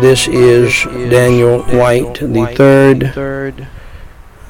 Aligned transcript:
this 0.00 0.26
is 0.28 0.84
Daniel 1.10 1.62
White 1.62 2.14
the 2.14 2.52
third, 2.56 3.68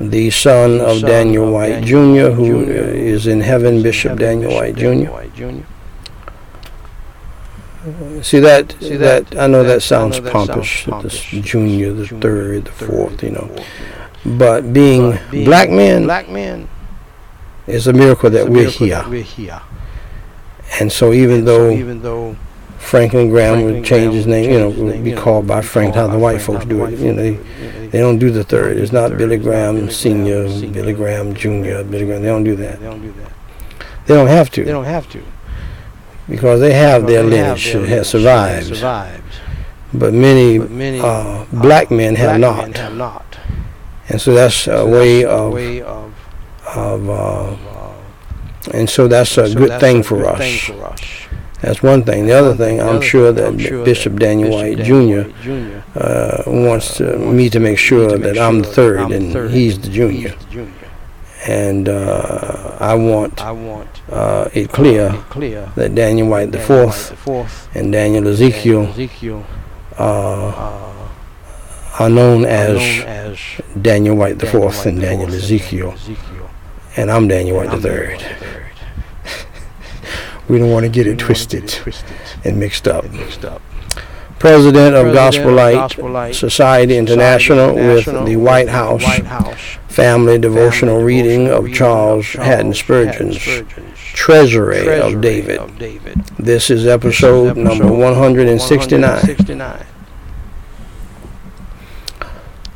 the 0.00 0.30
son 0.30 0.80
of 0.80 1.00
Daniel 1.00 1.52
White 1.52 1.84
Jr., 1.84 2.30
who 2.30 2.62
is 2.62 3.26
in 3.26 3.40
heaven, 3.40 3.82
Bishop 3.82 4.18
Daniel 4.18 4.54
White 4.54 4.76
Jr. 4.76 5.10
See 8.22 8.40
that? 8.40 8.76
See 8.80 8.96
that? 8.96 9.36
I 9.38 9.46
know 9.46 9.64
that 9.64 9.82
sounds 9.82 10.20
pompous. 10.20 10.84
This 11.02 11.20
junior, 11.20 11.92
the 11.92 12.06
third, 12.06 12.66
the 12.66 12.72
fourth, 12.72 13.22
you 13.22 13.30
know. 13.30 13.56
But 14.24 14.72
being 14.72 15.18
black 15.30 15.70
men, 15.70 16.04
black 16.04 16.28
men, 16.28 16.68
is 17.66 17.86
a 17.86 17.92
miracle 17.92 18.28
that 18.30 18.48
we're 18.48 18.68
here. 18.68 19.02
we're 19.08 19.22
here. 19.22 19.62
And 20.78 20.92
so 20.92 21.12
even 21.12 21.44
though 21.46 21.70
even 21.70 22.02
though 22.02 22.36
Franklin 22.80 23.28
Graham 23.28 23.62
would 23.64 23.84
change 23.84 24.14
his 24.14 24.26
name, 24.26 24.50
you 24.50 24.58
know, 24.58 24.70
would 24.70 25.04
be 25.04 25.12
called 25.12 25.46
by 25.46 25.60
Frank, 25.60 25.94
how 25.94 26.08
the 26.08 26.18
white 26.18 26.40
folks 26.40 26.64
do 26.64 26.84
it. 26.86 26.98
You 26.98 27.12
know, 27.12 27.22
they, 27.22 27.86
they 27.88 27.98
don't 28.00 28.18
do 28.18 28.30
the 28.30 28.42
third. 28.42 28.78
It's 28.78 28.90
not 28.90 29.16
Billy 29.16 29.36
Graham 29.36 29.90
Senior, 29.90 30.44
Billy 30.72 30.92
Graham 30.92 31.34
Junior, 31.34 31.84
Billy 31.84 32.06
Graham. 32.06 32.22
They 32.22 32.28
don't 32.28 32.42
do 32.44 32.56
that. 32.56 32.80
They 32.80 32.86
don't 32.86 33.02
do 33.02 33.12
that. 33.12 33.32
They 34.06 34.14
don't 34.14 34.26
have 34.26 34.50
to. 34.50 34.64
They 34.64 34.72
don't 34.72 34.84
have 34.86 35.08
to. 35.10 35.22
because 36.28 36.60
they 36.60 36.72
have 36.72 37.06
their 37.06 37.22
lineage 37.22 37.72
has 37.72 38.08
survived. 38.08 38.82
But 39.92 40.14
many, 40.14 40.58
many 40.58 41.00
uh, 41.00 41.44
black 41.52 41.90
men 41.90 42.14
have 42.16 42.38
black 42.38 42.40
not, 42.40 42.62
men 42.62 42.72
have 42.74 42.96
not. 42.96 43.38
and 44.08 44.20
so 44.20 44.34
that's 44.34 44.68
a 44.68 44.86
way 44.86 45.24
of 45.24 45.52
way 45.52 45.82
of, 45.82 46.14
of, 46.76 47.08
uh, 47.08 47.12
uh, 47.12 47.94
and 48.72 48.88
so 48.88 49.08
that's 49.08 49.36
a 49.38 49.52
good 49.54 49.80
thing 49.80 50.02
for 50.02 50.24
us. 50.26 50.40
Thing 51.60 51.70
for 51.70 51.76
us. 51.76 51.80
That's 51.80 51.82
one 51.82 52.02
thing. 52.04 52.26
The 52.26 52.32
other 52.32 52.54
thing, 52.54 52.80
I'm 52.80 53.00
sure 53.00 53.32
that 53.32 53.56
Bishop 53.84 54.16
Daniel 54.18 54.50
White 54.50 54.78
Jr. 54.78 55.30
Uh, 55.98 56.42
wants 56.46 57.00
me 57.00 57.50
to 57.50 57.60
make 57.60 57.72
me 57.72 57.76
sure 57.76 58.10
to 58.10 58.18
make 58.18 58.34
that 58.34 58.38
I'm 58.38 58.58
the 58.60 58.64
sure 58.64 58.74
third 58.74 58.96
that 58.98 59.02
I'm 59.04 59.10
the 59.10 59.16
and 59.16 59.32
third 59.32 59.50
he's 59.50 59.78
the 59.78 59.86
and 59.86 59.94
junior. 59.94 60.28
he's 60.28 60.38
the 60.38 60.50
junior. 60.50 60.74
And 61.46 61.88
uh, 61.88 62.76
I 62.80 62.94
want 62.94 63.40
uh, 64.10 64.48
it 64.52 64.70
clear 64.70 65.08
that 65.74 65.94
Daniel 65.94 66.28
White 66.28 66.52
the 66.52 66.58
fourth 66.58 67.74
and 67.74 67.90
Daniel 67.92 68.28
Ezekiel 68.28 69.46
uh, 69.98 70.02
uh, 70.02 71.08
are 71.98 72.10
known 72.10 72.44
as 72.44 73.60
Daniel 73.80 74.16
White 74.16 74.38
the 74.38 74.46
fourth 74.46 74.84
and 74.86 75.00
Daniel 75.00 75.32
Ezekiel, 75.32 75.94
and 76.96 77.10
I'm 77.10 77.26
Daniel 77.26 77.56
White 77.56 77.70
the 77.70 77.80
third. 77.80 78.59
White 80.50 80.58
the 80.58 80.58
third. 80.58 80.58
We 80.58 80.58
don't 80.58 80.70
want 80.72 80.84
to 80.84 80.88
get 80.90 81.06
it 81.06 81.18
don't 81.18 81.28
wanna 81.28 81.44
get 81.44 81.68
twisted 81.68 82.44
and 82.44 82.58
mixed 82.58 82.88
up. 82.88 83.04
and 83.04 83.14
mixed 83.14 83.44
up. 83.44 83.62
President 84.38 84.94
of 84.96 85.12
Gospel 85.12 85.52
Light 85.52 86.34
Society 86.34 86.96
International 86.96 87.74
with 87.74 88.06
the 88.06 88.36
White 88.36 88.68
House 88.70 89.04
Family 89.88 90.38
Devotional 90.38 91.02
Reading 91.02 91.48
of 91.48 91.70
Charles 91.72 92.26
Haddon 92.32 92.72
Spurgeon's 92.72 93.38
Treasury 94.14 94.98
of 94.98 95.20
David. 95.20 95.60
This 96.38 96.70
is 96.70 96.86
episode 96.86 97.56
number 97.56 97.92
169. 97.92 99.86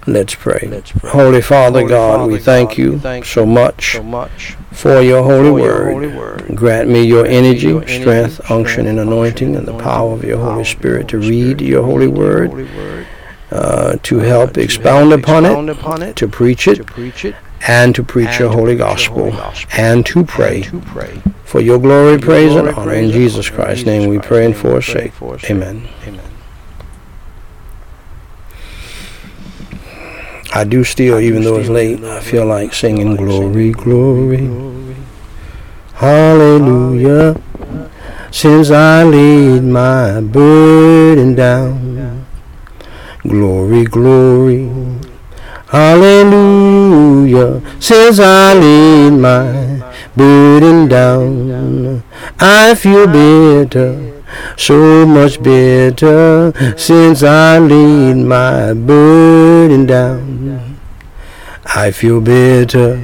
169. 0.07 0.15
Let's 0.15 0.35
pray. 0.35 0.69
Let's 0.69 0.93
pray. 0.93 1.11
Holy 1.11 1.41
Father 1.43 1.81
Holy 1.81 1.91
God, 1.91 2.19
Father 2.19 2.33
we 2.33 2.39
thank 2.39 2.71
God, 2.71 2.79
you 2.79 2.99
thank 2.99 3.25
so 3.25 3.47
much 3.47 3.93
so 3.93 4.03
much 4.03 4.57
for 4.73 5.01
your 5.01 5.23
holy 5.23 5.51
for 5.51 5.59
your 5.61 5.85
word. 5.85 5.93
holy 5.93 6.09
word. 6.09 6.57
Grant 6.57 6.89
me 6.91 7.05
your 7.05 7.23
Grant 7.25 7.35
energy, 7.47 7.69
your 7.69 7.83
energy, 7.83 8.01
strength, 8.01 8.51
unction, 8.51 8.87
and 8.87 8.99
strength, 8.99 9.09
anointing, 9.09 9.57
and 9.57 9.67
the 9.67 9.79
power 9.79 10.13
of 10.13 10.25
your 10.25 10.39
Holy 10.39 10.61
of 10.63 10.67
Spirit 10.69 11.09
to 11.09 11.19
read 11.19 11.61
your 11.61 11.83
holy 11.85 12.09
word, 12.09 12.53
word, 12.53 13.07
uh, 13.51 13.97
to 14.03 14.21
uh, 14.21 14.25
help 14.25 14.53
to 14.55 14.61
expound 14.63 15.13
upon 15.13 15.45
expound 15.45 15.71
it, 15.71 15.79
upon 15.79 16.03
it, 16.03 16.17
to 16.17 16.29
preach 16.29 16.65
to 16.65 16.73
it, 16.73 16.87
preach 16.87 17.25
it, 17.25 17.35
and 17.67 17.95
to 17.95 18.03
preach 18.03 18.29
and 18.29 18.41
your 18.41 18.51
to 18.51 18.57
holy 18.57 18.73
preach 18.77 18.79
your 18.81 18.89
gospel, 18.89 19.19
holy 19.19 19.31
gospel, 19.33 19.71
and 19.79 20.07
to 20.07 20.25
pray. 20.25 20.63
and 20.63 20.65
to 20.65 20.81
pray. 20.81 21.23
For 21.45 21.61
your 21.61 21.79
glory, 21.79 22.19
For 22.19 22.19
your 22.19 22.21
praise, 22.21 22.51
glory, 22.53 22.69
and 22.69 22.77
honor. 22.79 22.87
praise, 22.91 23.05
In 23.05 23.13
Jesus 23.13 23.49
Christ's 23.49 23.87
name 23.87 24.09
we 24.11 24.17
Christ's 24.17 24.29
pray 24.29 24.45
and 24.47 24.55
name 24.55 24.75
we 24.75 24.81
pray 24.81 25.05
and 25.05 25.15
forsake. 25.15 25.51
Amen. 25.51 25.89
Amen. 26.07 26.24
I 30.57 30.63
do 30.63 30.85
still, 30.85 31.19
even 31.19 31.43
though 31.43 31.57
it's 31.57 31.69
late, 31.69 31.99
I 32.05 32.21
feel 32.21 32.47
like 32.47 32.71
I 32.71 32.75
feel 32.75 32.95
like 32.95 33.17
glory, 33.17 33.73
singing 33.73 33.73
glory, 33.73 33.73
glory. 33.73 34.97
hallelujah. 35.95 37.35
Since 38.31 38.71
I 38.71 39.03
laid 39.03 39.65
my 39.65 40.21
burden 40.21 41.35
down, 41.35 42.25
glory, 43.23 43.83
glory, 43.83 44.71
hallelujah. 45.67 47.61
Since 47.81 48.21
I 48.21 48.55
laid 48.55 49.11
my 49.11 49.83
burden 50.15 50.87
down, 50.87 52.05
I 52.39 52.77
feel 52.77 53.09
better. 53.09 54.14
So 54.57 55.05
much 55.07 55.43
better 55.43 56.53
since 56.77 57.23
I 57.23 57.59
laid 57.59 58.17
my 58.17 58.73
burden 58.73 59.87
down. 59.87 60.79
I 61.67 61.91
feel 61.91 62.21
better, 62.21 63.01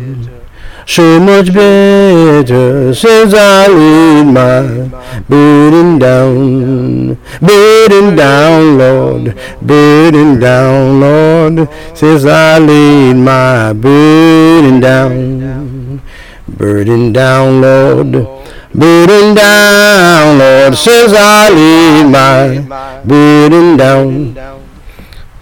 so 0.86 1.18
much 1.18 1.52
better 1.52 2.94
since 2.94 3.34
I 3.34 3.66
laid 3.68 4.24
my 4.24 5.22
burden 5.28 5.98
down. 5.98 7.18
Burden 7.40 8.16
down, 8.16 8.78
Lord, 8.78 9.34
burden 9.62 10.38
down, 10.38 11.00
Lord, 11.00 11.68
since 11.94 12.24
I 12.24 12.58
laid 12.58 13.14
my 13.14 13.72
burden 13.72 14.80
down. 14.80 16.02
Burden 16.48 17.12
down, 17.12 17.60
Lord, 17.62 18.39
burden 18.74 19.34
down, 19.34 20.38
Lord, 20.38 20.76
says 20.76 21.12
I 21.16 21.50
laid 21.50 22.04
my 22.10 23.00
burden 23.04 23.76
down. 23.76 24.36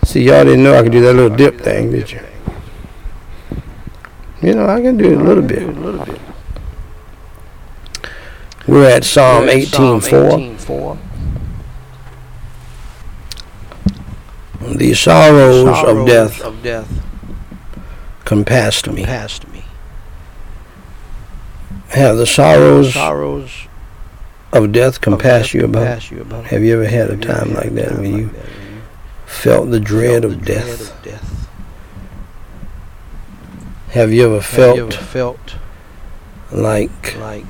See, 0.04 0.22
y'all 0.22 0.44
didn't 0.44 0.62
know 0.62 0.74
I 0.74 0.82
could 0.82 0.92
do 0.92 1.00
that 1.02 1.14
little 1.14 1.36
dip 1.36 1.60
thing, 1.60 1.90
did 1.90 2.10
you? 2.10 2.20
You 4.40 4.54
know, 4.54 4.66
I 4.66 4.80
can 4.80 4.96
do 4.96 5.12
it 5.12 5.18
a 5.18 5.22
little 5.22 5.42
bit. 5.42 5.66
We're 8.66 8.88
at 8.88 9.04
Psalm 9.04 9.46
We're 9.46 9.50
at 9.50 9.64
Psalm 9.68 10.00
18:4. 10.00 10.38
18:4. 10.38 10.98
The 14.76 14.94
sorrows 14.94 15.84
of 15.84 16.06
death 16.06 16.40
of 16.42 16.62
death 16.62 16.88
compassed 18.24 18.86
me. 18.92 19.04
Have 21.88 22.16
the 22.16 22.26
sorrows 22.26 22.92
Sorrows 22.94 23.66
of 24.52 24.72
death 24.72 24.96
of 24.96 25.00
compassed 25.00 25.52
death 25.52 25.54
you 25.54 25.64
about? 25.64 25.84
compass 25.86 26.10
you 26.10 26.20
about. 26.20 26.44
Have 26.46 26.62
you 26.62 26.74
ever 26.74 26.86
had 26.88 27.10
a 27.10 27.16
time 27.16 27.54
like 27.54 27.70
that 27.74 27.96
like 27.98 28.06
you 28.06 28.30
felt 29.26 29.70
the 29.70 29.80
dread 29.80 30.24
of 30.24 30.44
death? 30.44 30.94
Have 33.90 34.12
you 34.12 34.26
ever 34.26 34.40
Have 34.40 34.76
you 34.76 34.82
ever 34.86 34.90
felt 34.92 35.54
like 36.52 37.16
like 37.16 37.44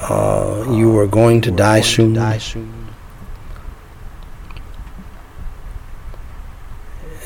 uh, 0.00 0.64
you 0.70 0.90
were 0.90 1.06
going 1.06 1.40
to 1.42 1.50
die 1.50 1.80
soon? 1.82 2.14
die 2.14 2.38
soon? 2.38 2.72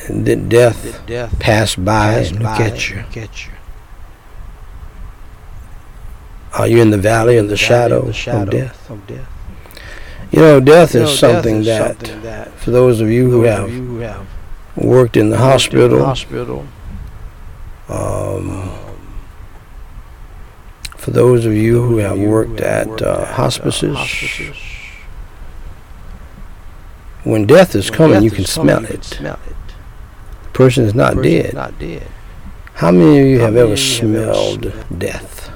And 0.09 0.25
Did 0.25 0.49
death 1.07 1.39
pass 1.39 1.77
by 1.77 2.15
and 2.15 2.43
at 2.61 2.91
you? 2.91 2.97
and 2.99 3.07
look 3.07 3.17
at 3.17 3.47
you? 3.47 3.53
Are 6.53 6.67
you 6.67 6.83
in 6.83 6.91
the 6.91 6.99
valley 6.99 7.37
of 7.37 7.49
the 7.49 7.57
Valley 7.57 7.67
shadow, 7.67 8.03
the 8.07 8.13
shadow 8.13 8.43
of 8.43 8.51
death? 8.51 8.91
Of 8.91 9.07
death. 9.07 9.29
You 10.31 10.41
know, 10.41 10.61
death 10.61 10.95
You 10.95 11.03
is 11.03 11.11
know, 11.11 11.15
something 11.15 11.63
death 11.63 11.93
is 11.93 11.99
that, 11.99 12.07
something 12.07 12.23
that 12.23 12.53
for 12.59 12.71
those 12.71 13.01
of 13.01 13.09
you 13.11 13.31
who 13.31 13.43
those 13.43 13.51
of 13.51 13.61
have 13.61 13.73
you 13.73 13.87
who 13.87 13.99
have 14.01 14.27
worked 14.77 15.17
in 15.17 15.31
the 15.31 15.37
worked 15.37 15.45
in 15.45 15.51
hospital, 15.51 15.99
the 15.99 16.05
hospital, 16.05 16.67
um, 17.89 18.71
for 20.97 21.11
those 21.11 21.47
of 21.47 21.53
you 21.53 21.83
who 21.83 21.97
have 21.97 22.19
worked 22.19 22.61
at 22.61 23.03
uh, 23.03 23.25
hospices, 23.25 23.97
hospices, 23.97 24.57
when 27.25 27.47
death 27.47 27.75
is 27.75 27.91
coming, 27.91 28.23
you 28.23 28.31
can 28.31 28.45
smell 28.45 28.81
you 28.83 28.87
can 28.87 28.97
it. 28.97 29.05
Smell 29.05 29.39
it. 29.47 29.57
The 30.45 30.51
person 30.51 30.85
is 30.85 30.95
not 30.95 31.17
dead. 31.23 31.55
Not 31.55 31.79
dead. 31.79 32.07
How 32.75 32.91
many 32.91 33.19
of 33.21 33.27
you 33.27 33.41
have 33.41 33.57
ever 33.57 33.73
of 33.73 33.79
you 33.79 34.15
have 34.15 34.29
ever 34.29 34.35
smelled? 34.35 34.99
Death. 34.99 35.50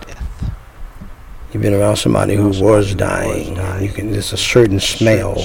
You've 1.55 1.63
been 1.63 1.73
around 1.73 1.97
somebody 1.97 2.35
who 2.35 2.49
was 2.49 2.97
dying, 2.97 3.55
you 3.81 3.89
can. 3.89 4.11
There's 4.11 4.33
a 4.33 4.37
certain 4.37 4.81
smell. 4.81 5.39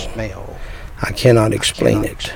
I 1.01 1.11
cannot 1.11 1.53
explain 1.53 2.03
it. 2.03 2.33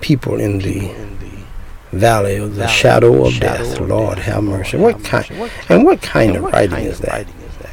People 0.00 0.38
in 0.38 0.58
the 0.58 0.90
in 0.90 1.18
the 1.18 1.98
valley 1.98 2.36
of 2.36 2.54
the 2.54 2.68
shadow 2.68 3.26
of 3.26 3.40
death. 3.40 3.80
Lord 3.80 4.18
have 4.18 4.44
mercy. 4.44 4.76
What 4.76 5.02
kind? 5.02 5.50
And 5.68 5.84
what 5.84 6.00
kind 6.00 6.36
of 6.36 6.44
writing 6.44 6.84
is 6.84 7.00
that? 7.00 7.10
writing 7.10 7.34
is 7.40 7.56
that? 7.56 7.72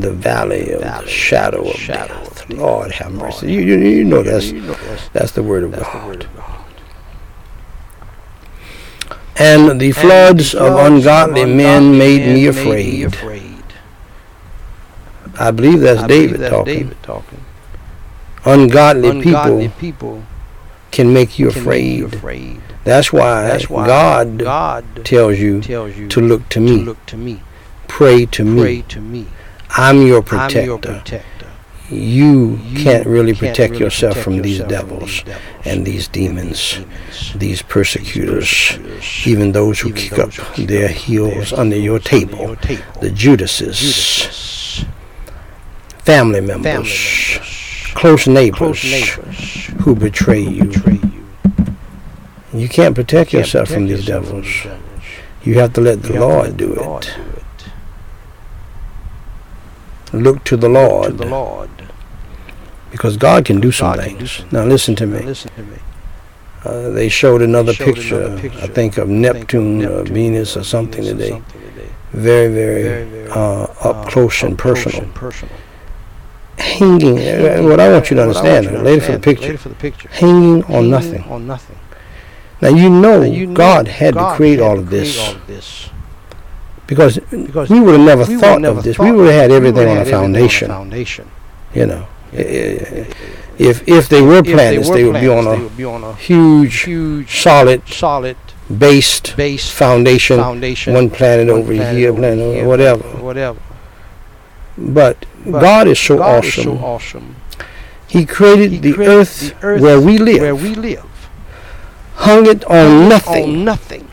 the 0.00 0.12
valley 0.12 0.72
of 0.72 0.80
the 0.80 1.06
shadow 1.06 1.68
of 1.68 1.76
death. 1.86 2.48
Lord 2.48 2.90
have 2.92 3.12
mercy. 3.12 3.52
You, 3.52 3.60
you, 3.60 3.76
you 3.76 4.04
know 4.04 4.22
that's 4.22 4.50
that's, 5.12 5.32
the 5.32 5.42
word 5.42 5.62
of 5.62 5.72
God. 5.72 6.26
Word 9.40 9.62
of 9.62 9.68
God. 9.68 9.72
And 9.72 9.80
the 9.80 9.92
floods 9.92 10.54
of 10.54 10.76
ungodly 10.76 11.44
men 11.44 11.96
made 11.98 12.26
me 12.26 12.46
afraid. 12.46 13.14
I 15.38 15.50
believe 15.50 15.80
that's 15.80 16.00
I 16.00 16.06
believe 16.06 16.30
David 16.30 16.40
that's 16.40 16.54
talking. 16.54 16.74
David 16.74 17.02
talking. 17.02 17.40
Ungodly, 18.44 19.08
Ungodly 19.10 19.68
people 19.68 19.80
people 19.80 20.24
can 20.90 21.12
make 21.12 21.38
you 21.38 21.50
can 21.50 21.58
make 21.58 21.62
afraid. 21.62 21.98
you 21.98 22.06
afraid. 22.06 22.60
That's 22.84 23.12
why, 23.12 23.42
That's 23.42 23.68
why 23.68 23.86
God, 23.86 24.38
God 24.38 25.04
tells 25.04 25.38
you 25.38 25.60
tells 25.60 25.96
you 25.96 26.08
to 26.08 26.20
look 26.20 26.48
to 26.50 26.54
to 26.54 26.60
me, 26.60 26.76
look 26.76 27.04
to 27.06 27.16
me, 27.16 27.42
pray 27.88 28.24
to 28.26 28.44
me. 28.44 28.82
to 28.82 29.00
me. 29.00 29.26
I'm 29.70 30.06
your 30.06 30.22
protector. 30.22 30.60
I'm 30.60 30.66
your 30.66 30.78
protector. 30.78 31.35
You, 31.90 32.58
You 32.64 32.82
can't 32.82 33.06
really 33.06 33.34
can't 33.34 33.50
protect 33.54 33.72
really 33.72 33.84
yourself 33.84 34.14
protect 34.14 34.24
from 34.24 34.42
these 34.42 34.58
from 34.58 34.68
devils 34.68 35.22
these 35.22 35.22
devils 35.24 35.24
and 35.64 35.86
these 35.86 36.08
demons, 36.08 36.74
demons, 36.74 37.34
these 37.34 37.62
persecutors, 37.62 38.48
persecutors, 38.48 39.26
even 39.26 39.52
those 39.52 39.80
who 39.80 39.90
even 39.90 40.02
kick 40.02 40.18
those 40.18 40.38
up 40.38 40.46
who 40.56 40.66
their 40.66 40.88
heels 40.88 41.52
under 41.52 41.76
your 41.76 41.98
heels 41.98 42.06
under 42.12 42.26
table, 42.26 42.38
your 42.38 42.56
table. 42.56 42.82
the 43.00 43.10
Judases, 43.10 43.78
Judases, 43.78 44.84
family 45.98 46.40
members, 46.40 46.64
family 46.64 46.88
members, 47.38 47.92
close 47.94 48.26
neighbors, 48.26 48.58
close 48.58 48.84
neighbors 48.84 49.64
who 49.82 49.94
betray 49.94 50.40
you. 50.40 50.64
betray 50.64 50.94
you. 50.94 51.24
You 52.52 52.68
can't 52.68 52.94
protect 52.94 53.30
Can't 53.30 53.40
yourself 53.44 53.68
from 53.70 53.86
protect 53.86 54.04
from 54.04 54.06
devils. 54.06 54.46
these 54.46 54.62
devils. 54.64 54.82
You 55.44 55.54
have 55.60 55.72
to 55.74 55.80
let 55.80 56.02
the 56.02 56.12
You 56.12 56.14
have 56.14 56.22
to 56.22 56.26
Lord 56.26 56.46
let 56.48 56.58
the 56.58 56.66
Lord 56.82 57.06
do 57.06 57.18
it. 57.20 57.35
Look 60.16 60.44
to 60.44 60.56
the 60.56 60.68
To 60.68 60.72
Lord, 60.72 61.18
the 61.18 61.26
Lord. 61.26 61.70
because 62.90 63.16
God 63.16 63.44
can 63.44 63.60
do 63.60 63.70
some 63.72 63.94
God 63.96 64.04
can 64.04 64.18
do 64.18 64.26
some 64.26 64.48
Now 64.52 64.64
listen 64.64 64.94
to 64.96 65.06
me. 65.06 65.20
listen 65.20 65.50
to 65.54 65.62
me. 65.62 65.78
Uh, 66.64 66.90
they 66.90 67.08
showed 67.08 67.42
another 67.42 67.72
showed 67.72 67.94
picture, 67.94 68.22
another 68.22 68.40
picture, 68.40 68.58
I 68.60 68.66
think 68.66 68.98
of 68.98 69.08
Neptune, 69.08 69.84
or 69.84 70.02
Venus, 70.02 70.56
or 70.56 70.64
something 70.64 71.04
Venus 71.04 71.12
or 71.12 71.16
today. 71.16 71.30
something 71.30 71.60
today. 71.62 71.88
Very, 72.12 72.52
very, 72.52 72.82
Very, 72.82 73.04
very, 73.04 73.30
uh, 73.30 73.62
up 73.62 73.96
uh, 73.96 74.04
close 74.10 74.42
and 74.42 74.54
up 74.54 74.58
close 74.58 74.82
personal. 74.84 75.02
and 75.04 75.14
personal. 75.14 75.54
Hanging. 76.58 77.18
uh, 77.18 77.62
what 77.62 77.78
I 77.80 77.88
want 77.92 78.10
you 78.10 78.16
to 78.16 78.22
understand, 78.22 78.64
you 78.64 78.70
to 78.72 78.82
later 78.82 79.04
for 79.04 79.12
the 79.12 79.18
picture, 79.20 79.56
for 79.58 79.68
the 79.68 79.74
picture. 79.76 80.08
hanging 80.08 80.64
on 80.64 80.90
nothing. 80.90 81.22
On 81.24 81.46
nothing. 81.46 81.78
Now 82.62 82.68
you 82.70 82.88
know, 82.88 83.20
Now, 83.20 83.26
you 83.26 83.46
know 83.46 83.54
God 83.54 83.86
had 83.88 84.14
God 84.14 84.30
to 84.30 84.36
create 84.36 84.58
had 84.58 84.62
all 84.62 84.78
of 84.78 84.86
create 84.88 85.18
all 85.18 85.34
of 85.36 85.46
this 85.46 85.90
because 86.86 87.18
because 87.18 87.70
we 87.70 87.80
would 87.80 87.94
have 87.96 88.06
never 88.06 88.24
thought 88.24 88.42
have 88.44 88.60
never 88.60 88.78
of 88.78 88.84
this. 88.84 88.96
thought 88.96 89.04
We 89.04 89.12
would 89.12 89.26
have 89.32 89.42
had 89.42 89.50
everything 89.50 89.86
would 89.88 89.88
on 89.88 89.96
a 89.96 89.98
had 89.98 90.08
everything 90.08 90.20
foundation. 90.20 90.68
foundation. 90.68 91.30
You 91.74 91.86
know, 91.86 92.06
Yeah. 92.32 92.40
Eh, 92.40 92.42
eh, 92.42 92.84
eh, 93.00 93.04
if 93.58 93.86
if 93.88 94.08
they 94.08 94.20
were 94.22 94.38
If 94.38 94.44
they 94.46 94.52
planets, 94.54 94.88
were 94.88 94.96
they 94.96 95.04
would 95.04 95.14
be 95.14 95.26
planets, 95.26 95.46
on 95.46 95.52
they 95.54 95.60
a 95.60 95.62
would 95.64 95.76
be 95.76 95.84
on 95.84 96.04
a 96.04 96.14
huge, 96.14 96.80
huge, 96.82 97.40
solid, 97.42 97.82
solid 97.88 98.36
based 98.78 99.34
base 99.36 99.70
foundation. 99.70 100.38
foundation. 100.38 100.94
One 100.94 101.10
planet 101.10 101.48
one 101.48 101.60
over 101.60 101.74
planet 101.74 101.96
here, 101.96 102.10
over 102.10 102.18
planet 102.20 102.38
over 102.40 102.54
here, 102.56 102.66
whatever. 102.66 103.02
whatever. 103.28 103.58
But, 104.78 105.24
But 105.46 105.60
God 105.60 105.88
is 105.88 105.98
so 105.98 106.18
God 106.18 106.44
awesome. 106.44 106.48
is 106.48 106.78
so 106.78 106.84
awesome. 106.84 107.36
He 108.08 108.26
created, 108.26 108.72
He 108.72 108.78
the, 108.78 108.92
created 108.92 109.14
earth 109.14 109.40
the 109.60 109.66
earth 109.66 109.80
where 109.80 110.00
we 110.00 110.18
live, 110.18 110.40
Where 110.40 110.54
we 110.54 110.74
live. 110.74 111.04
hung 112.16 112.46
it 112.46 112.64
on 112.66 113.08
nothing, 113.08 113.44
On 113.44 113.64
nothing. 113.64 114.05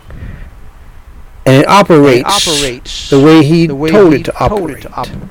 And 1.45 1.56
it 1.57 1.66
And 1.66 1.68
operates, 1.68 2.48
it 2.48 2.48
operates 2.50 3.10
the 3.10 3.19
way 3.19 3.44
He 3.44 3.68
the 3.68 3.75
way 3.75 3.92
told 3.92 4.13
it 4.13 4.25
to 4.25 4.31
told 4.31 4.72
operate, 4.72 4.78
it 4.80 4.81
to 4.81 4.92
operate. 4.94 5.30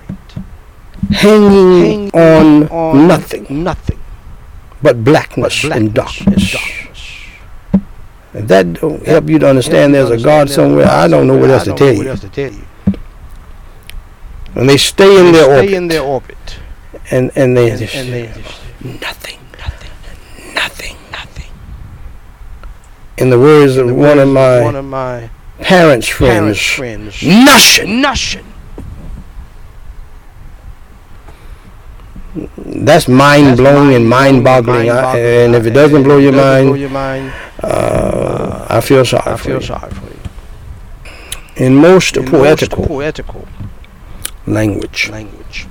hanging 1.10 2.10
Hanging 2.10 2.10
on, 2.14 2.68
nothing 3.08 3.46
Nothing. 3.64 3.98
but 4.82 5.04
But 5.04 5.04
blackness, 5.04 5.62
blackness 5.62 5.76
and 5.76 5.94
darkness. 5.94 6.52
darkness. 6.52 7.10
If 8.34 8.48
that 8.48 8.74
don't 8.74 9.04
help 9.06 9.28
you 9.28 9.38
to 9.40 9.48
understand 9.48 9.94
there's 9.94 10.10
a 10.10 10.18
God 10.18 10.50
somewhere, 10.50 10.86
I 10.88 11.08
don't 11.08 11.26
know 11.26 11.36
what 11.36 11.50
else 11.50 11.64
to 11.64 11.74
tell 11.74 11.92
you. 11.94 12.08
else 12.08 12.20
to 12.20 12.28
tell 12.28 12.52
you. 12.52 12.62
And 14.54 14.68
they 14.68 14.76
stay 14.78 15.18
in 15.26 15.32
their 15.32 15.44
stay 15.44 15.56
orbit, 15.56 15.72
in 15.74 15.88
their 15.88 16.02
orbit. 16.02 16.58
and 17.10 17.30
and 17.36 17.56
they 17.56 17.70
And, 17.70 17.78
just 17.80 17.94
and 17.94 18.12
they 18.12 18.26
just 18.26 18.60
nothing, 18.84 19.38
nothing, 19.58 19.90
nothing, 20.54 20.96
nothing. 21.10 21.50
In 23.18 23.30
the 23.30 23.38
words 23.38 23.76
of 23.76 23.94
one 23.94 24.18
of 24.18 24.28
my 24.28 25.30
of 25.62 25.68
parents' 25.68 26.16
parents' 26.18 26.60
friends, 26.62 27.22
nothing. 27.22 28.00
Nothing. 28.00 28.44
That's 32.56 33.08
mind 33.08 33.46
That's 33.46 33.60
blowing 33.60 33.94
and 33.94 34.08
mind 34.08 34.42
boggling. 34.44 34.88
and 34.88 34.98
I- 34.98 35.02
mind-boggling. 35.02 35.24
And 35.44 35.54
if 35.54 35.66
it 35.66 35.70
doesn't 35.70 35.98
if 36.00 36.04
blow 36.04 36.18
your 36.18 36.32
doesn't 36.32 36.62
blow 36.64 36.70
mind, 36.70 36.80
your 36.80 36.90
mind, 36.90 37.32
uh, 37.62 38.66
I 38.70 38.80
feel 38.80 39.04
sorry 39.04 39.32
I 39.32 39.36
for 39.36 39.44
feel 39.44 39.60
you. 39.60 39.66
sorry 39.66 39.90
for 39.90 40.06
you. 40.06 41.66
In 41.66 41.76
most 41.76 42.16
In 42.16 42.24
most 42.24 42.30
poetical 42.32 42.86
poetical 42.86 43.46
language, 44.46 45.10
language. 45.10 45.66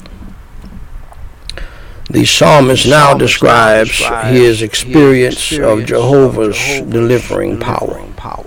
the 2.11 2.23
psalmist 2.25 2.85
now 2.88 3.07
Psalmist 3.07 3.19
describes 3.19 3.89
describes 3.97 4.29
his 4.38 4.61
experience 4.61 5.51
of 5.53 5.79
experience 5.79 5.89
Jehovah's 5.89 6.55
Jehovah's 6.57 6.91
delivering 6.91 7.59
power. 7.59 7.79
delivering 7.88 8.13
power. 8.13 8.45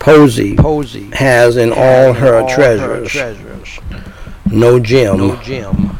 Poesy 0.00 0.56
Poesy 0.56 1.12
has 1.14 1.56
in 1.56 1.72
all 1.72 2.14
her 2.14 2.40
all 2.40 2.48
treasures 2.48 3.12
treasures 3.12 3.78
no 4.46 4.80
gem 4.80 5.18
no 5.18 5.36
gem 5.36 5.96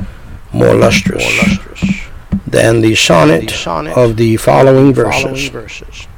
more 0.53 0.75
lustrous 0.75 1.23
more 1.23 1.47
lustrous 1.47 2.01
than 2.47 2.81
the 2.81 2.95
sonnet 2.95 3.49
the 3.49 3.55
sonnet 3.55 3.97
of 3.97 4.17
the 4.17 4.37
following 4.37 4.95
following 4.95 4.95
verses. 4.95 5.49
verses. 5.51 6.09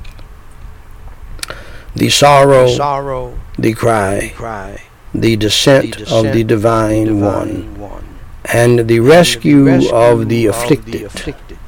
The 1.94 2.08
sorrow, 2.08 2.68
The 2.68 2.76
sorrow, 2.76 3.38
the 3.58 3.74
cry, 3.74 4.32
cry, 4.34 4.82
the 5.14 5.36
descent 5.36 5.98
the 5.98 6.14
of 6.14 6.24
the 6.32 6.42
descent 6.44 6.48
divine 6.48 7.20
one, 7.20 7.78
one, 7.78 8.18
and 8.46 8.88
the 8.88 8.96
and 8.96 9.06
rescue 9.06 9.66
rescue 9.66 9.94
of 9.94 10.28
the 10.28 10.46
afflicted 10.46 11.02
afflicted 11.02 11.58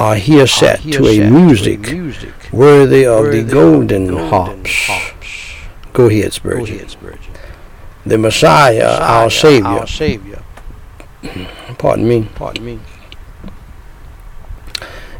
are 0.00 0.16
here 0.16 0.42
are 0.42 0.46
set 0.48 0.80
here 0.80 0.98
to 0.98 1.06
a 1.06 1.16
set 1.16 1.30
music 1.32 1.80
music 1.92 2.32
worthy 2.52 3.06
of 3.06 3.24
worthy 3.24 3.42
the 3.42 3.52
golden 3.52 4.06
golden 4.08 4.28
harps. 4.28 5.13
Go 5.94 6.08
ahead, 6.08 6.24
Go 6.24 6.30
Spurgeon. 6.30 6.76
ahead, 6.76 6.90
Spurgeon. 6.90 7.32
The 8.04 8.18
Messiah, 8.18 8.98
our 9.00 9.24
Messiah, 9.26 9.30
Savior, 9.30 9.66
our 9.68 9.86
Savior, 9.86 10.42
pardon 11.78 12.06
me, 12.06 12.28
pardon 12.34 12.64
me, 12.66 12.80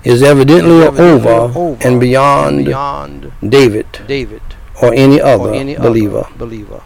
is 0.03 0.23
evidently 0.23 0.79
is 0.79 0.83
evidently 0.85 1.29
over, 1.31 1.59
over 1.59 1.79
and 1.89 2.01
beyond, 2.01 2.57
and 2.57 2.65
beyond 2.67 3.33
David 3.49 3.87
David 4.07 4.43
or 4.83 4.93
any 4.93 5.21
other 5.21 5.51
or 5.51 5.55
any 5.55 5.77
believer. 5.77 6.25
other 6.27 6.37
believer. 6.37 6.83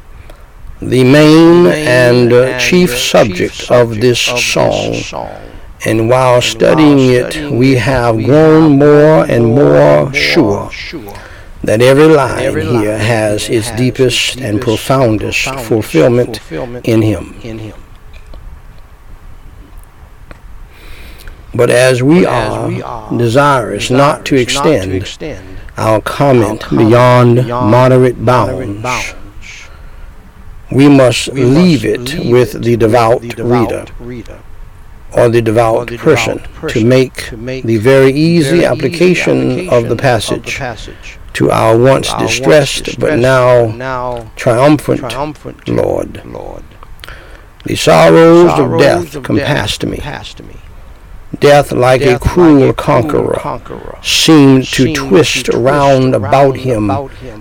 The 0.80 1.02
main, 1.02 1.64
Main 1.64 1.88
and, 1.88 2.33
uh, 2.33 2.59
chief 2.61 2.90
uh, 2.92 2.97
subject 2.97 3.71
of 3.71 4.00
this 4.00 4.21
song 4.21 4.95
song. 4.95 5.35
And 5.85 6.09
while 6.09 6.37
And 6.37 6.45
studying 6.45 6.99
while 6.99 7.26
it, 7.26 7.50
we 7.50 7.75
have 7.76 8.16
we 8.16 8.25
grown 8.26 8.71
have 8.73 8.78
more 8.78 9.25
and 9.25 9.47
more 9.47 10.12
sure 10.14 10.71
sure 10.71 11.14
that 11.62 11.80
every 11.80 12.06
line 12.06 12.42
every 12.42 12.64
here 12.64 12.92
line 12.92 13.00
has 13.00 13.48
its 13.48 13.68
has 13.68 13.78
deepest 13.78 14.36
its 14.36 14.40
and 14.42 14.60
profoundest 14.60 15.44
profoundest 15.44 15.68
fulfillment 15.68 16.36
fulfillment 16.36 16.86
in 16.86 17.02
Him. 17.02 17.34
in 17.42 17.58
Him. 17.58 17.74
But 21.54 21.70
as 21.70 22.02
we, 22.02 22.24
But 22.24 22.32
as 22.32 22.52
are, 22.52 22.68
we 22.68 22.82
are 22.82 23.18
desirous 23.18 23.90
not 23.90 24.24
to 24.26 24.36
desirous 24.36 24.58
not 24.60 24.62
to 24.62 24.72
extend 24.72 24.94
extend 24.94 25.58
our 25.76 26.00
comment 26.00 26.62
our 26.62 26.68
comment 26.68 26.88
beyond, 26.88 27.36
beyond 27.36 27.70
moderate 27.70 28.24
bounds, 28.24 28.82
bounds, 28.82 29.68
we 30.70 30.88
must 30.88 31.32
we 31.32 31.44
leave 31.44 31.84
must 31.84 32.14
it 32.14 32.30
with 32.30 32.62
the 32.62 32.76
devout, 32.76 33.22
the 33.22 33.28
devout 33.28 33.70
reader 33.70 33.94
reader 33.98 34.40
or 35.16 35.28
the 35.30 35.40
devout, 35.40 35.76
or 35.76 35.84
the 35.86 35.92
devout 35.92 36.04
person, 36.04 36.68
to 36.68 36.84
make 36.84 37.14
to 37.14 37.36
make 37.36 37.64
the 37.64 37.78
very 37.78 38.12
easy 38.12 38.60
very 38.60 38.64
application, 38.66 39.50
easy 39.50 39.68
of 39.70 39.84
the 39.84 39.94
application 39.94 40.42
passage 40.42 40.58
passage 40.58 41.18
to 41.35 41.50
our 41.50 41.76
once 41.76 42.12
distressed, 42.14 42.99
but 42.99 43.18
now 43.18 44.30
triumphant 44.37 45.68
Lord. 45.68 46.25
Lord. 46.25 46.64
The 47.64 47.76
sorrows, 47.76 48.50
of 48.58 48.78
death 48.78 49.23
compassed 49.23 49.85
me. 49.85 49.99
Death, 51.38 51.73
like 51.73 52.00
a 52.00 52.18
cruel 52.18 52.73
conqueror, 52.73 53.38
seemed 54.02 54.64
to 54.68 54.94
twist 54.94 55.47
to 55.47 55.58
around 55.58 56.14
about 56.14 56.56
him 56.56 56.87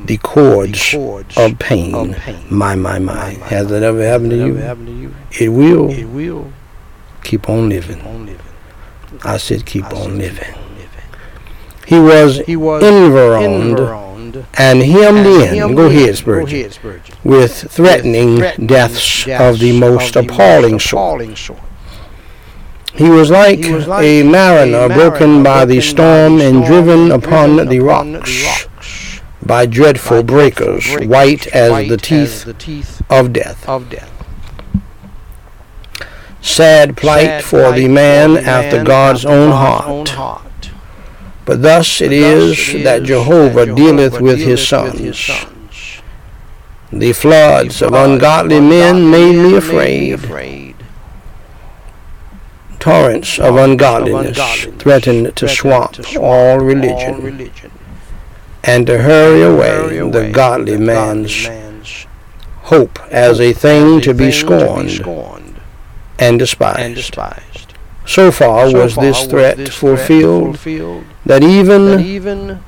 the 0.05 0.19
cords 0.21 0.93
of 1.37 1.57
pain. 1.59 2.15
My, 2.49 2.75
my, 2.75 2.99
my. 2.99 3.29
Has 3.45 3.69
that 3.69 3.83
ever 3.83 4.03
happened 4.05 4.31
to 4.31 4.37
you? 4.37 4.57
ever 4.57 4.61
happened 4.61 4.87
to 4.87 4.93
you? 4.93 5.15
It 5.39 5.49
will. 5.49 5.89
It 5.89 6.05
will 6.05 6.51
Keep 7.23 7.49
on 7.49 7.69
living. 7.69 7.97
keep 7.97 8.05
on 8.05 8.25
living. 8.25 8.45
I 9.23 9.37
said 9.37 9.65
keep 9.65 9.85
on 9.85 10.17
living. 10.17 10.53
He 11.87 11.97
was 11.97 12.39
He 12.39 12.57
was 12.57 12.83
environed 12.83 13.79
environed 13.79 14.45
and 14.57 14.81
hemmed 14.81 15.25
and 15.25 15.55
in. 15.55 15.75
Go 15.75 15.85
ahead, 15.85 16.17
Spurgeon. 16.17 16.69
With 17.23 17.71
threatening, 17.71 18.37
Threatening 18.39 18.67
deaths, 18.67 19.25
of 19.25 19.59
the 19.59 19.79
most 19.79 20.17
appalling 20.17 20.79
sort. 20.79 21.21
appalling 21.21 21.35
sort. 21.37 21.59
He 22.93 23.09
was 23.09 23.29
like, 23.31 23.59
He 23.63 23.71
was 23.71 23.87
like 23.87 24.03
a 24.03 24.23
mariner 24.23 24.79
a 24.79 24.89
broken 24.89 25.41
mariner 25.41 25.43
by 25.43 25.65
the 25.65 25.75
broken 25.75 25.81
storm 25.81 26.37
by 26.39 26.45
the 26.45 26.49
and 26.49 26.65
storm 26.65 26.65
driven 26.65 26.99
and 27.11 27.23
upon 27.23 27.55
driven 27.55 27.69
the 27.69 27.77
upon 27.77 28.11
the 28.11 28.19
rocks 28.19 28.43
rocks 28.43 29.21
by 29.45 29.65
dreadful 29.65 30.23
by 30.23 30.27
breakers, 30.27 30.85
breakers, 30.87 31.07
white 31.07 31.47
as 31.47 31.71
white 31.71 31.87
the 31.87 31.93
as 31.93 32.01
teeth 32.01 32.43
the 32.43 32.53
teeth 32.53 33.01
of 33.09 33.31
death. 33.31 33.69
of 33.69 33.89
death. 33.89 34.11
Sad 36.41 36.97
plight 36.97 37.41
Sad 37.41 37.43
for 37.45 37.71
the 37.71 37.87
man 37.87 38.33
the 38.33 38.41
after 38.41 38.83
God's 38.83 39.25
after 39.25 39.37
own 39.37 39.49
God's 39.51 39.83
heart. 39.85 39.89
own 39.89 40.05
heart. 40.07 40.46
But 41.47 41.61
thus 41.61 42.01
it 42.01 42.11
is 42.11 42.83
that 42.83 43.03
Jehovah 43.03 43.73
dealeth 43.73 44.19
with 44.19 44.37
his 44.37 44.67
sons. 44.67 45.31
The 46.91 47.13
floods 47.13 47.81
of 47.81 47.93
ungodly 47.93 48.59
men 48.59 49.09
made 49.09 49.37
me 49.41 49.55
afraid. 49.55 50.75
Torrents 52.79 53.39
of 53.39 53.55
ungodliness 53.55 54.65
threatened 54.77 55.37
to 55.37 55.47
swamp 55.47 55.99
all 56.19 56.59
religion 56.59 57.49
and 58.65 58.85
to 58.85 58.97
hurry 58.97 59.41
away 59.41 60.09
the 60.11 60.29
godly 60.29 60.77
man's 60.77 61.47
hope 62.63 62.99
as 63.09 63.39
a 63.39 63.53
thing 63.53 64.01
to 64.01 64.13
be 64.13 64.33
scorned 64.33 65.01
and 66.19 66.39
despised. 66.39 67.46
So 68.07 68.31
far 68.31 68.69
So 68.69 68.83
was 68.83 68.95
far 68.95 69.03
this 69.03 69.19
was 69.19 69.27
threat 69.27 69.57
this 69.57 69.75
fulfilled 69.75 70.57
fulfilled 70.57 71.03
that 71.25 71.41
that 71.41 71.43
even 71.43 71.99
even 71.99 72.59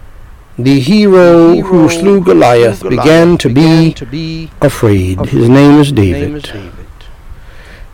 the 0.57 0.79
hero 0.79 1.55
the 1.55 1.61
who 1.61 1.89
slew 1.89 2.21
Goliath 2.21 2.81
who 2.81 2.89
began 2.89 3.37
to 3.37 3.47
began 3.47 3.87
be 3.87 3.93
to 3.93 4.05
be 4.05 4.51
afraid. 4.61 5.19
His 5.27 5.47
name 5.47 5.79
is 5.79 5.93
David. 5.93 6.21
name 6.21 6.35
is 6.35 6.43
David. 6.43 6.85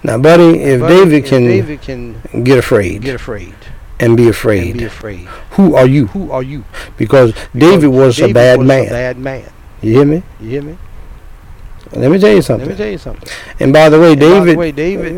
Now, 0.02 0.18
buddy, 0.18 0.60
if 0.60 0.82
But 0.82 0.90
David 0.90 1.24
if 1.24 1.30
can 1.30 1.44
David 1.46 1.82
can 1.82 2.44
get 2.44 2.58
afraid 2.58 3.02
get 3.04 3.16
afraid 3.16 3.56
and 4.00 4.18
be 4.18 4.24
and 4.24 4.32
afraid, 4.32 4.78
be 4.78 4.84
afraid, 4.84 5.28
who 5.52 5.76
are 5.76 5.88
you? 5.88 6.08
who 6.08 6.32
are 6.32 6.44
you? 6.44 6.64
Because 6.98 7.34
David 7.56 7.88
was 7.88 8.18
David 8.18 8.32
a 8.32 8.34
bad 8.34 8.58
was 8.60 8.68
man. 8.68 8.88
A 8.88 8.90
bad 8.90 9.18
man. 9.18 9.52
You 9.82 9.92
hear 9.98 10.06
me? 10.06 10.24
You 10.40 10.50
hear 10.50 10.62
me? 10.64 10.78
Let 11.96 12.12
me 12.12 12.20
tell 12.20 12.34
you 12.36 12.42
something. 12.42 12.68
Let 12.68 12.78
me 12.78 12.84
tell 12.84 12.92
you 12.92 12.98
something. 12.98 13.30
and 13.60 13.72
by 13.72 13.90
the 13.90 14.00
way, 14.00 14.12
And 14.12 14.20
by 14.20 14.26
David, 14.28 14.54
the 14.56 14.58
way, 14.60 14.72
David, 14.72 15.12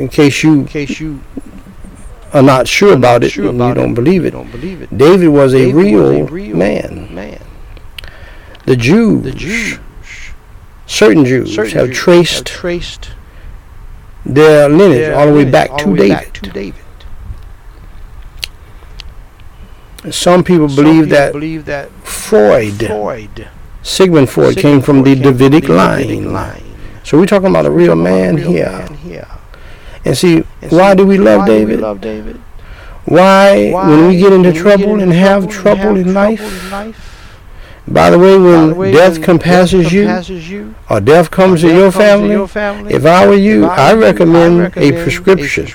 in 0.00 0.08
case 0.08 0.42
you 0.42 0.52
in 0.60 0.66
case 0.66 1.00
you 1.00 1.20
are 2.32 2.42
not 2.42 2.68
sure 2.68 2.92
about 2.94 3.22
not 3.22 3.24
it 3.24 3.30
sure 3.30 3.48
about 3.50 3.68
you 3.70 3.74
don't 3.74 3.90
it, 3.90 3.94
believe 3.94 4.24
it, 4.24 4.30
don't 4.30 4.50
believe 4.52 4.82
it. 4.82 4.96
David 4.96 5.28
was 5.28 5.52
a, 5.54 5.72
real, 5.72 6.02
was 6.20 6.30
a 6.30 6.32
real 6.32 6.56
man. 6.56 7.12
man. 7.14 7.40
The 8.66 8.76
Jews, 8.76 9.24
The 9.24 9.32
Jews, 9.32 9.78
certain 10.86 11.24
Jews, 11.24 11.54
certain 11.54 11.76
have 11.78 11.86
Jews 11.88 11.98
traced 11.98 12.34
have 12.36 12.44
traced 12.44 13.10
their 14.24 14.68
lineage 14.68 14.98
their 15.00 15.16
all 15.18 15.26
the 15.26 15.32
way 15.32 15.50
back 15.50 15.70
all 15.70 15.78
to 15.78 15.90
way 15.90 15.96
David. 15.98 16.10
back 16.16 16.32
to 16.34 16.50
David. 16.50 16.74
Some 20.10 20.44
people 20.44 20.68
Some 20.68 20.84
believe 20.84 21.04
people 21.04 21.16
that 21.18 21.32
believe 21.32 21.64
that 21.66 21.90
Freud, 22.04 22.86
Freud, 22.86 23.48
Sigmund 23.82 24.28
Freud, 24.28 24.56
came 24.56 24.80
from 24.80 25.02
the 25.02 25.14
Davidic 25.14 25.68
line. 25.68 26.26
So 27.02 27.18
we're 27.18 27.26
talking 27.26 27.48
about 27.48 27.66
a 27.66 27.70
real 27.70 27.96
man 27.96 28.36
here. 28.36 28.88
And 30.04 30.16
see, 30.16 30.40
why 30.68 30.94
do 30.94 31.06
we 31.06 31.18
love 31.18 31.40
why 31.40 31.46
do 31.46 31.66
we 31.66 31.98
David? 32.00 32.36
Why, 33.04 33.70
when 33.72 34.06
we 34.08 34.18
get 34.18 34.32
into 34.32 34.52
trouble 34.52 35.00
and 35.00 35.12
have 35.12 35.48
trouble 35.48 35.96
in 35.96 36.14
life, 36.14 37.16
by 37.88 38.10
the 38.10 38.18
way, 38.18 38.38
when 38.38 38.92
death 38.92 39.22
compasses 39.22 39.92
you 39.92 40.74
or 40.88 41.00
death 41.00 41.30
comes 41.30 41.62
to 41.62 41.74
your 41.74 41.90
family, 41.90 42.30
your 42.30 42.46
family, 42.46 42.94
if 42.94 43.04
I 43.04 43.26
were 43.26 43.34
you, 43.34 43.64
I 43.64 43.94
recommend, 43.94 44.76
a 44.76 44.92
prescription 44.92 45.66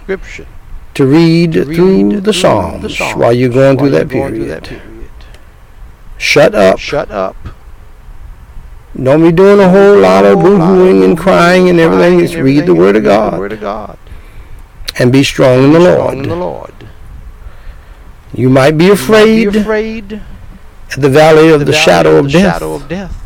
to 0.94 1.06
read 1.06 1.54
through 1.54 2.22
the 2.22 2.32
Psalms, 2.32 3.00
while 3.00 3.34
you're 3.34 3.50
going 3.50 3.78
through 3.78 3.90
that 3.90 4.12
you're 4.12 4.30
going 4.30 4.36
through 4.36 4.46
that 4.46 4.64
period. 4.64 4.82
Shut 6.18 6.56
up. 6.56 6.80
Shut 6.80 7.12
up. 7.12 7.36
Don't 9.02 9.22
be 9.22 9.32
doing 9.32 9.60
a 9.60 9.70
whole 9.70 10.00
lot 10.00 10.24
of 10.26 10.38
of 10.38 10.44
boo-hooing 10.44 11.04
and 11.04 11.18
crying 11.18 11.70
and 11.70 11.80
everything. 11.80 12.20
Just 12.20 12.36
read 12.36 12.66
the. 12.66 12.74
Word 12.74 12.96
of 12.96 13.04
God 13.04 13.38
Word 13.38 13.52
of 13.52 13.60
God. 13.60 13.98
and 14.98 15.12
be 15.12 15.24
strong 15.24 15.64
in 15.66 15.74
the 15.74 15.80
Be 15.80 15.86
strong 15.86 16.18
in 16.24 16.30
the 16.30 16.36
Lord. 16.36 16.74
You 18.34 18.50
might 18.50 18.78
be 18.78 18.90
afraid 18.90 19.48
at 19.56 21.02
the 21.02 21.10
valley 21.10 21.50
of 21.50 21.66
the, 21.66 21.74
shadow 21.74 22.18
of 22.18 22.32
death. 22.32 22.54
shadow 22.54 22.76
of 22.76 22.88
death. 22.88 23.22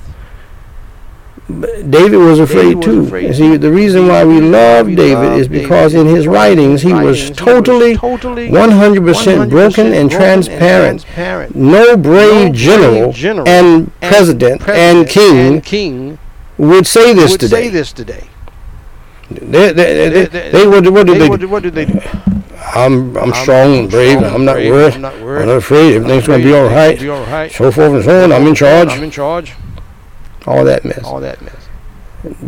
But 1.35 1.37
David 1.49 2.17
was 2.17 2.39
afraid 2.39 2.75
was 2.75 2.85
too. 2.85 3.01
afraid 3.05 3.25
And 3.25 3.35
see, 3.35 3.57
the 3.57 3.71
reason 3.71 4.07
why 4.07 4.23
we 4.23 4.39
love 4.39 4.85
We 4.85 4.95
David 4.95 5.29
love 5.29 5.39
is 5.39 5.47
because 5.47 5.95
in 5.95 6.05
his 6.05 6.27
writings 6.27 6.83
he 6.83 6.93
was 6.93 7.31
totally 7.31 7.95
totally 7.95 8.49
100% 8.49 9.49
broken 9.49 9.91
and 9.93 10.11
transparent. 10.11 11.01
transparent. 11.01 11.55
No 11.55 11.97
brave 11.97 12.47
No 12.49 12.53
general 12.53 13.11
general 13.13 13.47
and 13.47 13.91
president 13.99 14.67
and 14.69 15.07
king 15.09 15.37
and 15.53 15.63
king 15.63 16.19
would 16.59 16.85
say 16.85 17.13
this 17.13 17.31
would 17.31 17.39
today. 17.39 17.63
say 17.63 17.69
this 17.69 17.93
today. 17.93 18.27
They, 19.31 19.73
they, 19.73 20.25
they, 20.25 20.49
They- 20.51 20.67
would, 20.67 20.87
what 20.87 21.07
did 21.07 21.19
They 21.19 21.29
do? 21.37 21.47
what 21.47 21.63
did 21.63 21.73
they 21.73 21.85
do? 21.85 21.99
I'm, 22.75 23.17
I'm 23.17 23.33
strong 23.33 23.75
and 23.75 23.89
brave. 23.89 24.19
strong 24.19 24.33
I'm 24.35 24.45
not 24.45 24.53
brave, 24.53 24.71
worried. 24.71 24.93
I'm 24.95 25.01
not 25.01 25.13
I'm 25.15 25.45
not 25.47 25.55
afraid. 25.57 25.95
Everything's 25.95 26.27
going 26.27 26.41
to 26.41 26.45
be 26.47 26.53
all 26.53 26.65
right. 26.65 26.99
Be 26.99 27.09
all 27.09 27.23
right. 27.25 27.51
So 27.51 27.71
forth 27.71 27.93
and 27.93 28.03
so 28.03 28.23
on. 28.25 28.31
I'm 28.31 28.45
in 28.45 28.53
charge. 28.53 28.89
I'm 28.89 29.03
in 29.03 29.09
charge. 29.09 29.53
All 30.47 30.63
that 30.65 30.83
mess. 30.85 31.03
All 31.03 31.19
that 31.19 31.41
mess. 31.41 31.69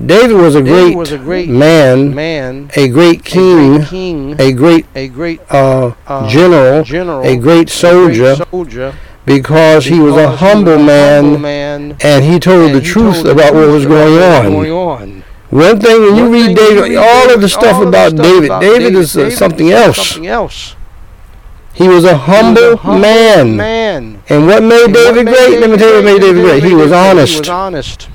David 0.05 0.35
was 0.35 0.55
a 0.55 0.61
David 0.61 0.69
great 0.73 0.95
was 0.97 1.11
a 1.13 1.17
great 1.17 1.47
man, 1.47 2.13
man, 2.13 2.69
a 2.75 2.89
great 2.89 3.21
a 3.21 3.23
king, 3.23 3.75
great 3.77 3.87
king, 3.87 4.35
a 4.41 4.51
great 4.51 4.85
a 4.95 5.07
great 5.07 5.39
uh, 5.49 5.93
uh, 6.07 6.29
general, 6.29 6.83
general, 6.83 7.23
a 7.23 7.37
great 7.37 7.69
soldier, 7.69 8.31
a 8.31 8.35
great 8.35 8.47
soldier, 8.51 8.95
because 9.25 9.85
he 9.85 9.99
was 9.99 10.17
a 10.17 10.35
humble 10.35 10.73
was 10.73 10.81
a 10.81 10.85
man, 10.85 11.23
humble 11.23 11.39
man, 11.39 11.97
and 12.01 12.25
he 12.25 12.37
told 12.37 12.71
and 12.71 12.75
the 12.75 12.81
he 12.81 12.85
truth 12.91 13.13
told 13.15 13.27
the 13.27 13.31
about 13.31 13.53
what 13.53 13.69
was 13.69 13.85
about 13.85 13.95
going 13.95 14.13
what 14.13 14.43
was 14.43 14.45
on. 14.45 14.51
going 14.51 14.71
on. 14.71 15.23
One 15.51 15.79
thing 15.79 16.01
when 16.01 16.15
you 16.17 16.23
One 16.23 16.31
read 16.33 16.55
David, 16.57 16.81
read 16.83 16.97
all 16.97 17.33
of 17.33 17.39
the 17.39 17.47
stuff 17.47 17.75
all 17.75 17.81
the 17.83 17.87
about 17.87 18.11
stuff 18.11 18.23
David, 18.25 18.45
about 18.45 18.61
David 18.61 18.79
David, 18.79 18.95
is 18.99 19.15
uh, 19.17 19.29
something 19.29 19.71
else. 19.71 19.97
Something 20.09 20.27
else. 20.27 20.75
He 21.73 21.87
was 21.87 22.03
a 22.03 22.09
He 22.09 22.13
was 22.13 22.21
humble, 22.25 22.73
a 22.73 22.75
humble 22.75 22.99
man. 23.01 23.55
man. 23.55 24.10
And 24.29 24.47
what 24.47 24.63
made 24.63 24.85
And 24.85 24.93
what 24.93 25.13
David 25.15 25.25
made 25.25 25.33
great? 25.33 25.59
Let 25.59 25.69
me 25.69 25.77
tell 25.77 25.89
you 25.89 25.95
what 25.95 26.05
made 26.05 26.21
David 26.21 26.41
great. 26.41 26.63
He 26.63 26.73
was 26.75 26.91
honest. 26.91 27.33
He 27.33 27.39
was 27.39 27.49
honest. 27.49 28.09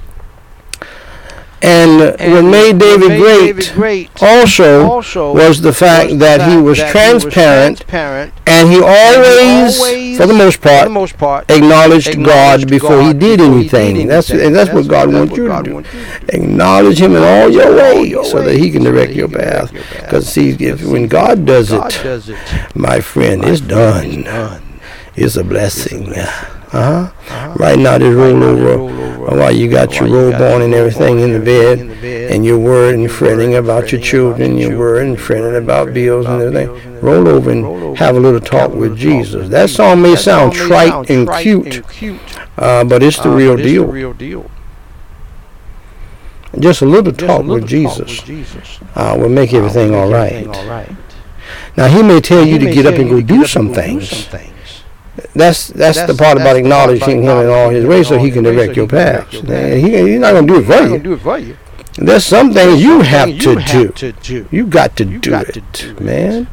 And 1.62 2.00
And 2.20 2.32
what 2.34 2.44
made 2.44 2.78
David 2.78 3.08
made 3.08 3.18
great 3.18 3.46
David 3.56 3.72
great 3.75 4.22
also 4.22 4.86
also 4.90 5.32
was 5.32 5.62
the 5.62 5.72
fact 5.72 6.10
was 6.10 6.18
that 6.20 6.38
the 6.38 6.50
he 6.50 6.56
was 6.58 6.78
that 6.78 6.90
transparent 6.92 7.78
transparent, 7.78 8.34
and 8.46 8.68
he 8.70 8.76
always, 8.82 9.78
always, 9.80 10.16
for 10.18 10.26
the 10.26 10.34
most 10.34 10.56
for 10.60 10.68
the 10.68 10.68
part, 10.68 10.90
most 10.90 11.16
part, 11.18 11.50
acknowledged 11.50 12.06
God 12.08 12.12
acknowledged 12.14 12.68
before 12.68 13.02
he 13.02 13.12
did 13.14 13.38
before 13.38 13.54
he 13.54 13.54
anything. 13.70 14.06
That's 14.06 14.30
anything. 14.30 14.46
and 14.48 14.54
that's 14.54 14.70
what 14.70 14.86
God 14.86 15.06
that's 15.08 15.14
wants 15.16 15.30
what 15.30 15.36
you 15.38 15.44
to 15.44 15.48
God 15.48 15.64
do. 15.64 15.75
wants 15.75 15.94
you 15.94 16.00
to 16.04 16.20
do. 16.26 16.26
Acknowledge 16.42 17.00
Him 17.00 17.16
in 17.16 17.22
all 17.22 17.50
your 17.50 17.75
ways, 17.75 18.30
so 18.30 18.42
that 18.42 18.56
He 18.56 18.70
can 18.70 18.82
so 18.82 18.92
direct 18.92 19.08
that 19.08 19.16
your 19.16 19.28
he 19.28 19.34
can 19.34 19.42
path. 19.42 19.70
direct 19.72 19.72
your 19.72 19.82
path. 19.82 20.00
Because 20.02 20.28
see, 20.28 20.50
if 20.60 20.84
when 20.84 21.08
God 21.08 21.46
does 21.46 21.70
God 21.70 21.92
it, 21.92 22.02
does 22.02 22.28
it. 22.28 22.38
my 22.76 23.00
friend, 23.00 23.40
My 23.40 23.48
it's 23.48 23.60
friend, 23.62 24.25
done. 24.25 24.25
done. 24.25 24.62
It's 25.16 25.37
a 25.37 25.44
blessing. 25.44 26.04
blessing. 26.04 26.18
Uh-huh. 26.73 27.11
Uh-huh. 27.30 27.54
Right 27.58 27.78
now, 27.78 27.96
just 27.99 28.16
Right 28.16 28.32
roll 28.32 28.42
over 28.44 28.76
roll 28.76 29.38
while 29.38 29.52
you 29.52 29.68
got 29.70 29.99
your 29.99 30.08
robe 30.08 30.35
on 30.35 30.62
and 30.62 30.75
everything 30.75 31.20
in 31.20 31.32
the 31.32 31.38
bed. 31.40 31.78
everything 31.78 31.80
in 31.80 31.88
the 31.88 32.02
bed. 32.02 32.32
and 32.32 32.44
you're 32.44 32.58
worried 32.58 32.94
and 32.96 33.11
fretting 33.11 33.54
about 33.54 33.92
your 33.92 34.00
children, 34.00 34.58
you're 34.58 34.78
worried 34.78 35.08
and 35.08 35.20
fretting 35.20 35.56
about 35.56 35.94
bills 35.94 36.26
and 36.26 36.42
everything, 36.42 37.00
roll 37.00 37.28
over 37.28 37.50
and 37.50 37.96
have 37.99 38.16
a 38.16 38.20
little 38.20 38.40
talk 38.40 38.73
with 38.73 38.96
Jesus. 38.96 39.49
That 39.49 39.70
song 39.70 40.02
may 40.02 40.16
sound 40.16 40.52
trite 40.52 41.08
and 41.11 41.28
cute, 41.38 41.82
uh, 42.58 42.85
but 42.85 43.02
it's 43.02 43.18
the 43.18 43.30
uh, 43.30 43.35
real 43.35 43.56
deal. 43.56 43.87
the 43.87 43.92
real 43.92 44.12
deal. 44.12 44.50
Just 46.58 46.82
a 46.82 46.87
little 46.87 47.12
a 47.12 47.16
talk 47.16 47.40
little 47.40 47.54
with 47.54 47.62
talk 47.64 47.70
Jesus 47.70 47.99
with 47.99 48.25
Jesus. 48.26 48.78
uh, 48.94 49.16
will 49.18 49.28
make 49.28 49.52
everything 49.52 49.94
Uh, 49.94 49.99
all 49.99 50.11
right. 50.11 50.32
everything 50.32 50.54
all 50.54 50.70
right. 50.70 50.90
Now, 51.76 51.87
he 51.87 52.02
may 52.02 52.20
tell 52.20 52.44
you 52.44 52.58
to 52.58 52.73
get 52.73 52.87
up 52.87 52.94
and 52.94 53.08
go 53.11 53.20
do 53.20 53.44
some 53.46 53.66
and 53.66 53.75
go 53.75 53.82
do 53.82 54.00
things. 54.00 54.28
That's, 55.35 55.68
that's 55.68 55.68
the 55.68 55.73
That's- 55.73 55.76
part 55.76 55.96
about 55.96 55.96
that's 55.96 56.12
the 56.12 56.14
part 56.25 56.37
about 56.38 56.56
acknowledging 56.56 57.23
him 57.23 57.38
in 57.38 57.49
all 57.49 57.70
his 57.70 57.85
ways 57.87 58.08
so 58.08 58.18
he 58.18 58.30
can 58.30 58.44
direct 58.44 58.76
your 58.76 58.85
he 58.87 58.88
can 58.90 58.99
direct 58.99 59.30
paths. 59.30 59.82
he, 59.82 60.08
he's 60.11 60.20
not 60.20 60.32
going 60.32 60.46
to 60.46 60.52
do 60.54 60.61
it 60.61 60.66
for 60.66 60.87
you. 60.88 60.99
do 60.99 61.12
it 61.14 61.20
for 61.20 61.38
you. 61.38 61.56
There's 61.99 62.26
some 62.26 62.52
things 62.52 62.82
you 62.82 63.00
have 63.00 63.28
to 63.28 63.54
do. 63.54 63.56
have 63.56 63.94
to 63.94 64.12
do. 64.12 64.46
You 64.50 64.66
got 64.66 64.96
to 64.96 65.04
do 65.06 65.35
it, 65.35 65.54
to 65.54 65.61
do 65.62 65.90
it, 65.92 66.00
man. 66.00 66.49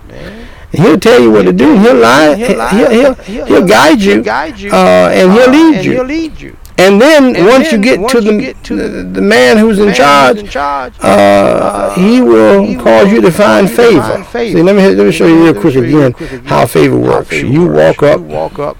He'll 0.72 1.00
tell 1.00 1.22
you 1.22 1.32
what 1.32 1.44
to 1.44 1.54
do. 1.54 1.78
He'll 1.78 1.96
lie. 1.98 2.36
He'll 2.36 2.48
He'll, 2.70 2.90
he'll, 2.90 3.14
he'll, 3.16 3.46
he'll 3.46 3.68
guide 3.68 4.00
you. 4.02 4.24
Uh, 4.72 5.10
and 5.14 5.32
he'll 5.34 5.50
uh, 5.50 6.04
lead 6.04 6.40
you. 6.42 6.58
He'll 6.78 6.86
lead 6.86 6.92
you. 6.92 6.92
And 6.92 7.02
then 7.02 7.36
And 7.36 7.46
once 7.48 7.70
then 7.70 7.80
you 7.80 7.84
get 7.84 8.00
once 8.00 8.12
to 8.14 8.24
you 8.24 8.32
the 8.32 8.38
get 8.40 8.64
to 8.66 8.76
the, 8.76 9.04
the 9.04 9.22
man 9.22 9.58
who's 9.58 9.80
in 9.80 9.88
Man 9.88 9.96
charge, 9.96 10.36
who's 10.38 10.44
in 10.46 10.50
charge. 10.50 10.94
uh, 11.02 11.94
he 11.96 12.22
will 12.22 12.64
he 12.66 12.76
cause 12.76 13.06
will 13.08 13.14
you 13.14 13.22
to 13.22 13.32
find 13.32 13.70
favor. 13.70 14.02
find 14.02 14.26
favor. 14.26 14.58
See, 14.58 14.64
let 14.64 14.76
me 14.76 14.82
let 14.96 15.06
me 15.06 15.12
show 15.12 15.28
you 15.28 15.44
real 15.44 15.54
quick 15.54 15.74
show 15.74 15.82
you 15.82 15.98
real 16.00 16.08
again 16.08 16.46
how 16.46 16.66
favor 16.66 17.00
How 17.00 17.12
works. 17.18 17.30
favor 17.30 17.48
You 17.48 17.66
works. 17.68 18.02
walk 18.02 18.04
up, 18.04 18.20
You 18.20 18.26
walk 18.26 18.60
up. 18.60 18.78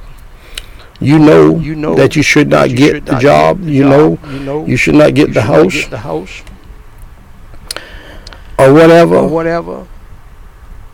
You 1.00 1.20
know, 1.20 1.58
You 1.60 1.76
know 1.76 1.96
that 1.96 2.16
you 2.16 2.24
should 2.24 2.48
not 2.50 2.70
you 2.70 2.78
get 2.78 2.92
should 2.96 3.06
the 3.06 3.12
not 3.14 3.22
job. 3.22 3.58
get 3.60 3.66
the 3.66 3.72
you 3.74 3.84
job. 3.84 3.90
know 4.24 4.30
You 4.32 4.40
know 4.40 4.66
you 4.66 4.78
should 4.78 4.96
not 4.96 5.14
get 5.14 5.28
you 5.30 5.34
the 5.34 5.42
should 5.42 5.50
house 5.50 5.74
get 5.74 5.90
the 5.92 5.98
house 6.00 6.44
or 8.58 8.74
whatever. 8.74 9.16
or 9.18 9.28
whatever. 9.30 9.86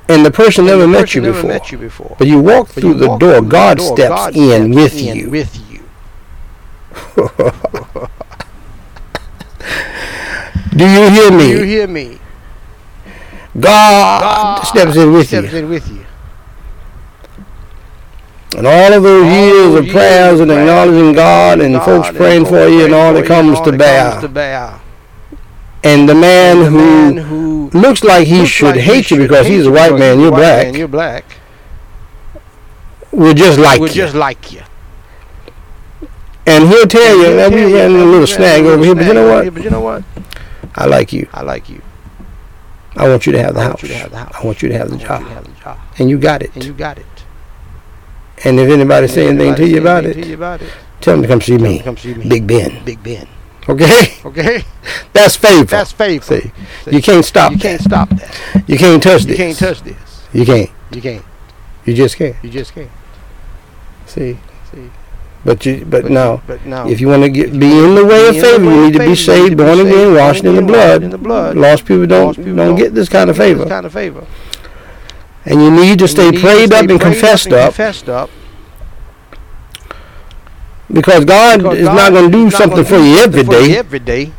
and 0.07 0.25
the 0.25 0.31
person 0.31 0.65
never 0.65 0.83
And 0.85 0.93
the 0.93 0.99
met 0.99 1.13
you 1.13 1.21
never 1.21 1.33
before. 1.35 1.49
met 1.51 1.71
you 1.71 1.77
before. 1.77 2.15
But 2.17 2.27
you 2.27 2.39
walk 2.39 2.67
But 2.73 2.81
through 2.81 2.95
the 2.95 3.07
walk 3.09 3.19
door. 3.19 3.33
through 3.35 3.41
the 3.45 3.49
God 3.51 3.77
door, 3.77 3.95
steps 3.95 4.09
God 4.09 4.35
in 4.35 4.73
steps 4.73 4.93
with 4.95 5.01
in. 5.01 5.29
With 5.31 5.55
you. 5.68 5.68
Do 10.75 10.85
you 10.87 11.09
hear 11.09 11.31
me? 11.31 11.47
Do 11.47 11.57
you 11.59 11.63
hear 11.63 11.87
me? 11.87 12.19
God, 13.59 14.21
God 14.21 14.63
steps 14.63 14.95
in 14.95 15.11
with 15.11 15.27
steps 15.27 15.51
you. 15.51 15.59
in 15.59 15.69
with 15.69 15.87
you. 15.89 16.05
And 18.57 18.65
all 18.67 18.93
of 18.93 19.03
those 19.03 19.25
All 19.25 19.31
years 19.31 19.75
of 19.75 19.87
prayers 19.89 20.29
years 20.29 20.39
and 20.39 20.51
acknowledging 20.51 21.13
God 21.13 21.59
and 21.61 21.73
God 21.75 21.85
folks 21.85 22.17
praying 22.17 22.45
for 22.45 22.67
you 22.67 22.85
and 22.85 22.93
all 22.93 23.13
that 23.13 23.25
comes 23.25 23.59
to 23.61 23.71
bear. 23.71 24.11
comes 24.11 24.23
to 24.23 24.29
bear. 24.29 24.79
And 25.83 26.07
the 26.09 26.15
man 26.15 26.57
And 26.57 26.65
the 26.65 26.69
who 26.69 26.77
man 26.77 27.17
who 27.17 27.69
looks 27.73 28.03
like 28.03 28.27
he 28.27 28.39
looks 28.39 28.49
should 28.49 28.75
like 28.75 28.79
hate 28.83 29.11
you 29.11 29.17
should 29.17 29.19
because 29.19 29.47
he's 29.47 29.65
a 29.65 29.71
white 29.71 29.97
man, 29.97 30.19
you're 30.19 30.31
black, 30.31 30.67
man, 30.67 30.75
You're 30.75 30.87
black. 30.87 31.25
will 33.11 33.33
just 33.33 33.59
like 33.59 33.79
Would 33.79 33.95
you. 33.95 34.03
just 34.03 34.15
like 34.15 34.51
you. 34.51 34.61
And 36.49 36.67
he'll 36.67 36.87
tell 36.87 37.17
you, 37.17 37.25
He'll 37.25 37.35
"Now, 37.37 37.49
tell 37.49 37.65
we 37.67 37.73
ran 37.73 37.91
a 37.91 37.93
little 37.93 38.23
a 38.23 38.27
snag 38.27 38.63
little 38.63 38.79
over 38.79 38.85
here, 38.85 38.95
but 38.95 39.01
you 39.05 39.11
snag 39.11 39.15
know 39.15 39.23
over 39.25 39.33
what? 39.33 39.43
here, 39.43 39.51
But 39.51 39.63
you 39.63 39.69
know 39.69 39.81
what? 39.81 40.03
I 40.75 40.85
like 40.85 41.13
you. 41.13 41.27
I 41.33 41.41
like 41.43 41.69
you. 41.69 41.81
I 42.95 43.07
want 43.07 43.25
you 43.25 43.31
to 43.33 43.41
have 43.41 43.53
the 43.53 43.61
house. 43.61 43.81
want 43.81 43.83
you 43.83 43.89
to 43.89 43.97
have 43.97 44.11
the 44.11 44.17
house. 44.17 44.35
I 44.35 44.45
want 44.45 44.61
you 44.61 44.69
to 44.69 44.77
have 44.77 44.89
the 44.89 44.97
job. 44.97 45.21
you 45.21 45.27
to 45.27 45.33
have 45.33 45.43
the 45.45 45.61
job. 45.61 45.79
And 45.99 46.09
you 46.09 46.17
got 46.17 46.41
it. 46.41 46.55
And 46.55 46.63
you 46.63 46.73
got 46.73 46.97
it. 46.97 47.05
And 48.43 48.59
if 48.59 48.69
anybody 48.69 49.07
say 49.07 49.27
anything 49.27 49.55
to 49.55 49.67
you 49.67 49.79
about 49.79 50.05
it, 50.05 50.13
to 50.13 50.25
you 50.27 50.33
about 50.35 50.61
it, 50.61 50.71
tell 51.01 51.13
them 51.15 51.21
to 51.23 51.27
come 51.27 51.41
see 51.41 51.57
me, 51.57 51.79
Come 51.79 51.97
see 51.97 52.13
me. 52.13 52.27
Big 52.27 52.47
Ben. 52.47 52.83
Big 52.85 53.01
Ben. 53.03 53.27
Okay? 53.67 54.17
Okay? 54.25 54.63
That's 55.13 55.35
favor. 55.35 55.65
That's 55.65 55.91
favor. 55.91 56.23
See, 56.23 56.51
you 56.89 57.01
can't 57.01 57.23
stop 57.25 57.51
You 57.51 57.59
can't 57.59 57.81
stop 57.81 58.09
that. 58.09 58.63
You 58.67 58.77
can't 58.77 59.03
touch 59.03 59.23
this. 59.23 59.31
You 59.31 59.37
can't 59.37 59.57
touch 59.57 59.81
this. 59.81 60.27
You 60.33 60.45
can't. 60.45 60.71
You 60.91 61.01
can't. 61.01 61.25
You 61.85 61.93
just 61.93 62.15
can't. 62.17 62.35
You 62.43 62.49
just 62.49 62.73
can't. 62.73 62.89
See. 64.07 64.37
See. 64.71 64.89
But 65.45 65.65
you. 65.65 65.85
But, 65.85 66.03
But 66.03 66.11
no. 66.11 66.41
But 66.45 66.65
no. 66.65 66.87
If 66.87 66.99
you 66.99 67.07
want 67.07 67.23
to 67.23 67.29
get 67.29 67.57
be 67.57 67.71
in 67.71 67.95
the 67.95 68.05
way 68.05 68.27
of 68.27 68.35
favor, 68.39 68.63
you 68.63 68.81
need 68.85 68.93
to 68.93 68.99
be 68.99 69.15
saved, 69.15 69.43
need 69.43 69.49
to 69.51 69.55
be 69.55 69.63
born 69.63 69.79
again, 69.79 70.13
washed 70.13 70.43
in 70.43 70.55
the 70.55 70.61
blood. 70.61 71.03
in 71.03 71.09
the 71.11 71.17
blood. 71.17 71.55
Lost 71.55 71.85
people 71.85 72.05
don't 72.07 72.35
don't 72.55 72.75
get 72.75 72.93
this 72.93 73.07
kind 73.09 73.29
of 73.29 73.37
favor, 73.37 73.65
kind 73.65 73.85
of 73.85 73.93
favor. 73.93 74.25
and 75.45 75.61
you 75.61 75.71
need 75.71 75.99
to 75.99 76.05
And 76.05 76.11
stay 76.11 76.25
you 76.25 76.31
need 76.31 76.41
to 76.41 76.43
prayed 76.45 76.73
up 76.73 76.89
and 76.89 76.99
confessed 76.99 77.53
up, 77.53 77.73
Confessed 77.73 78.09
up. 78.09 78.29
because 80.91 81.23
God 81.25 81.73
is 81.73 81.85
not 81.85 82.11
going 82.11 82.31
to 82.31 82.37
do 82.37 82.51
something 82.51 82.83
for 82.83 82.97
you 82.97 83.17
every 83.19 83.43
day. 83.43 83.77
Every 83.77 83.99
day. 83.99 84.33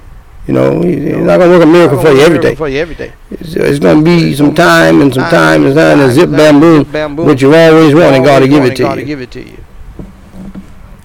You 0.46 0.54
know, 0.54 0.82
He's 0.82 1.16
not 1.16 1.38
going 1.38 1.50
to 1.50 1.58
work 1.58 1.62
a 1.62 1.66
miracle 1.66 2.00
for 2.00 2.10
you 2.10 2.20
every 2.20 2.40
day. 2.40 2.54
For 2.56 2.68
you 2.68 2.80
every 2.80 2.94
day. 2.94 3.12
It's, 3.30 3.54
it's 3.54 3.78
going 3.78 3.98
to 3.98 4.04
be 4.04 4.34
some 4.34 4.54
time 4.54 5.00
and 5.00 5.14
some 5.14 5.30
time 5.30 5.64
and 5.64 5.74
time 5.74 6.00
and 6.00 6.12
zip 6.12 6.30
bamboo, 6.30 6.84
which 7.24 7.42
you 7.42 7.54
always 7.54 7.94
God 7.94 8.10
to 8.10 8.20
God 8.20 8.40
to 8.40 8.48
give 9.04 9.20
it 9.20 9.30
to 9.32 9.40
you. 9.48 9.64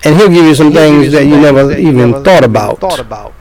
And 0.05 0.15
He'll 0.15 0.29
give 0.29 0.45
you 0.45 0.55
some 0.55 0.71
things 0.71 1.11
that 1.13 1.25
you 1.25 1.37
never 1.41 1.75
even 1.77 2.23
thought 2.23 2.43
about. 2.43 2.79
Thought 2.79 2.99
about. 2.99 3.33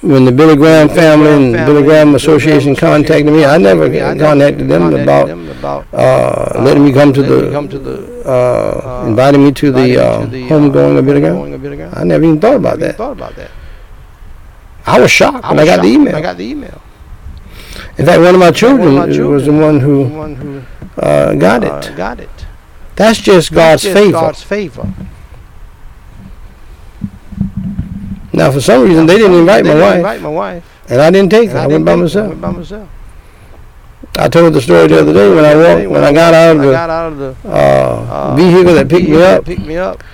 When 0.00 0.24
the 0.26 0.32
Billy 0.32 0.56
Graham 0.56 0.88
family 0.90 1.30
and 1.30 1.52
Billy 1.66 1.82
Graham 1.82 2.14
Association 2.14 2.76
contacted 2.76 3.32
me, 3.32 3.44
I 3.44 3.56
never 3.56 3.88
me. 3.88 4.02
I 4.02 4.12
never 4.12 4.20
contacted 4.32 4.68
them 4.68 4.92
about 4.94 5.30
uh, 5.94 6.62
letting 6.62 6.84
me 6.84 6.92
come 6.92 7.12
to 7.12 7.22
the, 7.22 7.50
to 7.68 7.78
the 7.78 8.22
uh, 8.26 9.02
uh, 9.04 9.06
inviting 9.08 9.44
me 9.44 9.52
to 9.52 9.70
the, 9.70 9.96
uh, 9.98 10.04
uh, 10.04 10.26
homegoing 10.26 10.98
of 10.98 11.06
Billy 11.06 11.20
Graham. 11.20 11.52
of 11.54 11.62
Billy 11.62 11.76
Graham. 11.76 11.92
I 11.94 12.04
never 12.04 12.24
even 12.24 12.40
thought 12.40 12.56
about 12.56 12.78
that. 12.80 12.96
Thought 12.96 13.12
about 13.12 13.34
that. 13.36 13.50
I 14.86 15.00
was 15.00 15.10
shocked 15.10 15.46
when 15.48 15.58
I 15.58 15.64
got 15.64 15.80
the 15.82 15.88
email. 15.88 16.16
I 16.16 16.20
got 16.20 16.36
the 16.36 16.44
email. 16.44 16.82
In 17.96 18.04
fact, 18.04 18.20
one 18.20 18.34
of 18.34 18.40
my 18.40 18.50
children, 18.50 18.96
One 18.96 19.10
of 19.10 19.16
my 19.18 19.24
was 19.26 19.44
the 19.46 19.52
children 19.52 19.60
one 19.60 19.78
The 19.78 20.16
one 20.18 20.34
who 20.36 20.64
uh, 20.98 21.34
got 21.34 21.64
uh, 21.64 21.80
it. 21.84 21.96
got 21.96 22.20
it. 22.20 22.30
That's 22.96 23.20
just 23.20 23.52
God's 23.52 23.82
That's 23.82 23.94
just 23.94 23.96
favor. 23.96 24.12
God's 24.12 24.42
favor. 24.42 24.94
Now, 28.32 28.50
for 28.50 28.60
some 28.60 28.82
reason, 28.82 29.06
they 29.06 29.16
didn't 29.18 29.38
invite 29.38 29.64
They 29.64 29.70
my 29.70 29.74
didn't 29.74 29.80
wife, 29.88 29.96
invite 29.96 30.22
my 30.22 30.28
wife. 30.28 30.84
and 30.88 31.00
I 31.00 31.10
didn't 31.10 31.30
take 31.30 31.48
and 31.50 31.52
her. 31.52 31.58
I, 31.58 31.62
didn't 31.68 31.72
went 31.72 31.84
by 31.86 31.96
myself. 31.96 32.24
I 32.26 32.28
went 32.30 32.40
by 32.40 32.50
myself. 32.50 32.88
I 34.16 34.28
told 34.28 34.54
the 34.54 34.60
story 34.60 34.86
the 34.88 35.00
other 35.00 35.12
day 35.12 35.34
when 35.34 35.44
I 35.44 35.54
walked, 35.56 35.90
when 35.90 36.04
I 36.04 36.12
got 36.12 36.34
out 36.34 36.56
of 36.56 36.62
I 36.62 36.66
the 36.66 36.72
got 36.72 36.90
out 36.90 37.12
of 37.12 37.18
the 37.18 37.36
uh, 37.48 38.32
uh, 38.32 38.36
vehicle 38.36 38.74
that 38.74 38.88
picked 38.88 39.08
me 39.08 39.22
up, 39.22 39.44
picked 39.44 39.60
me 39.62 39.76
up. 39.76 40.04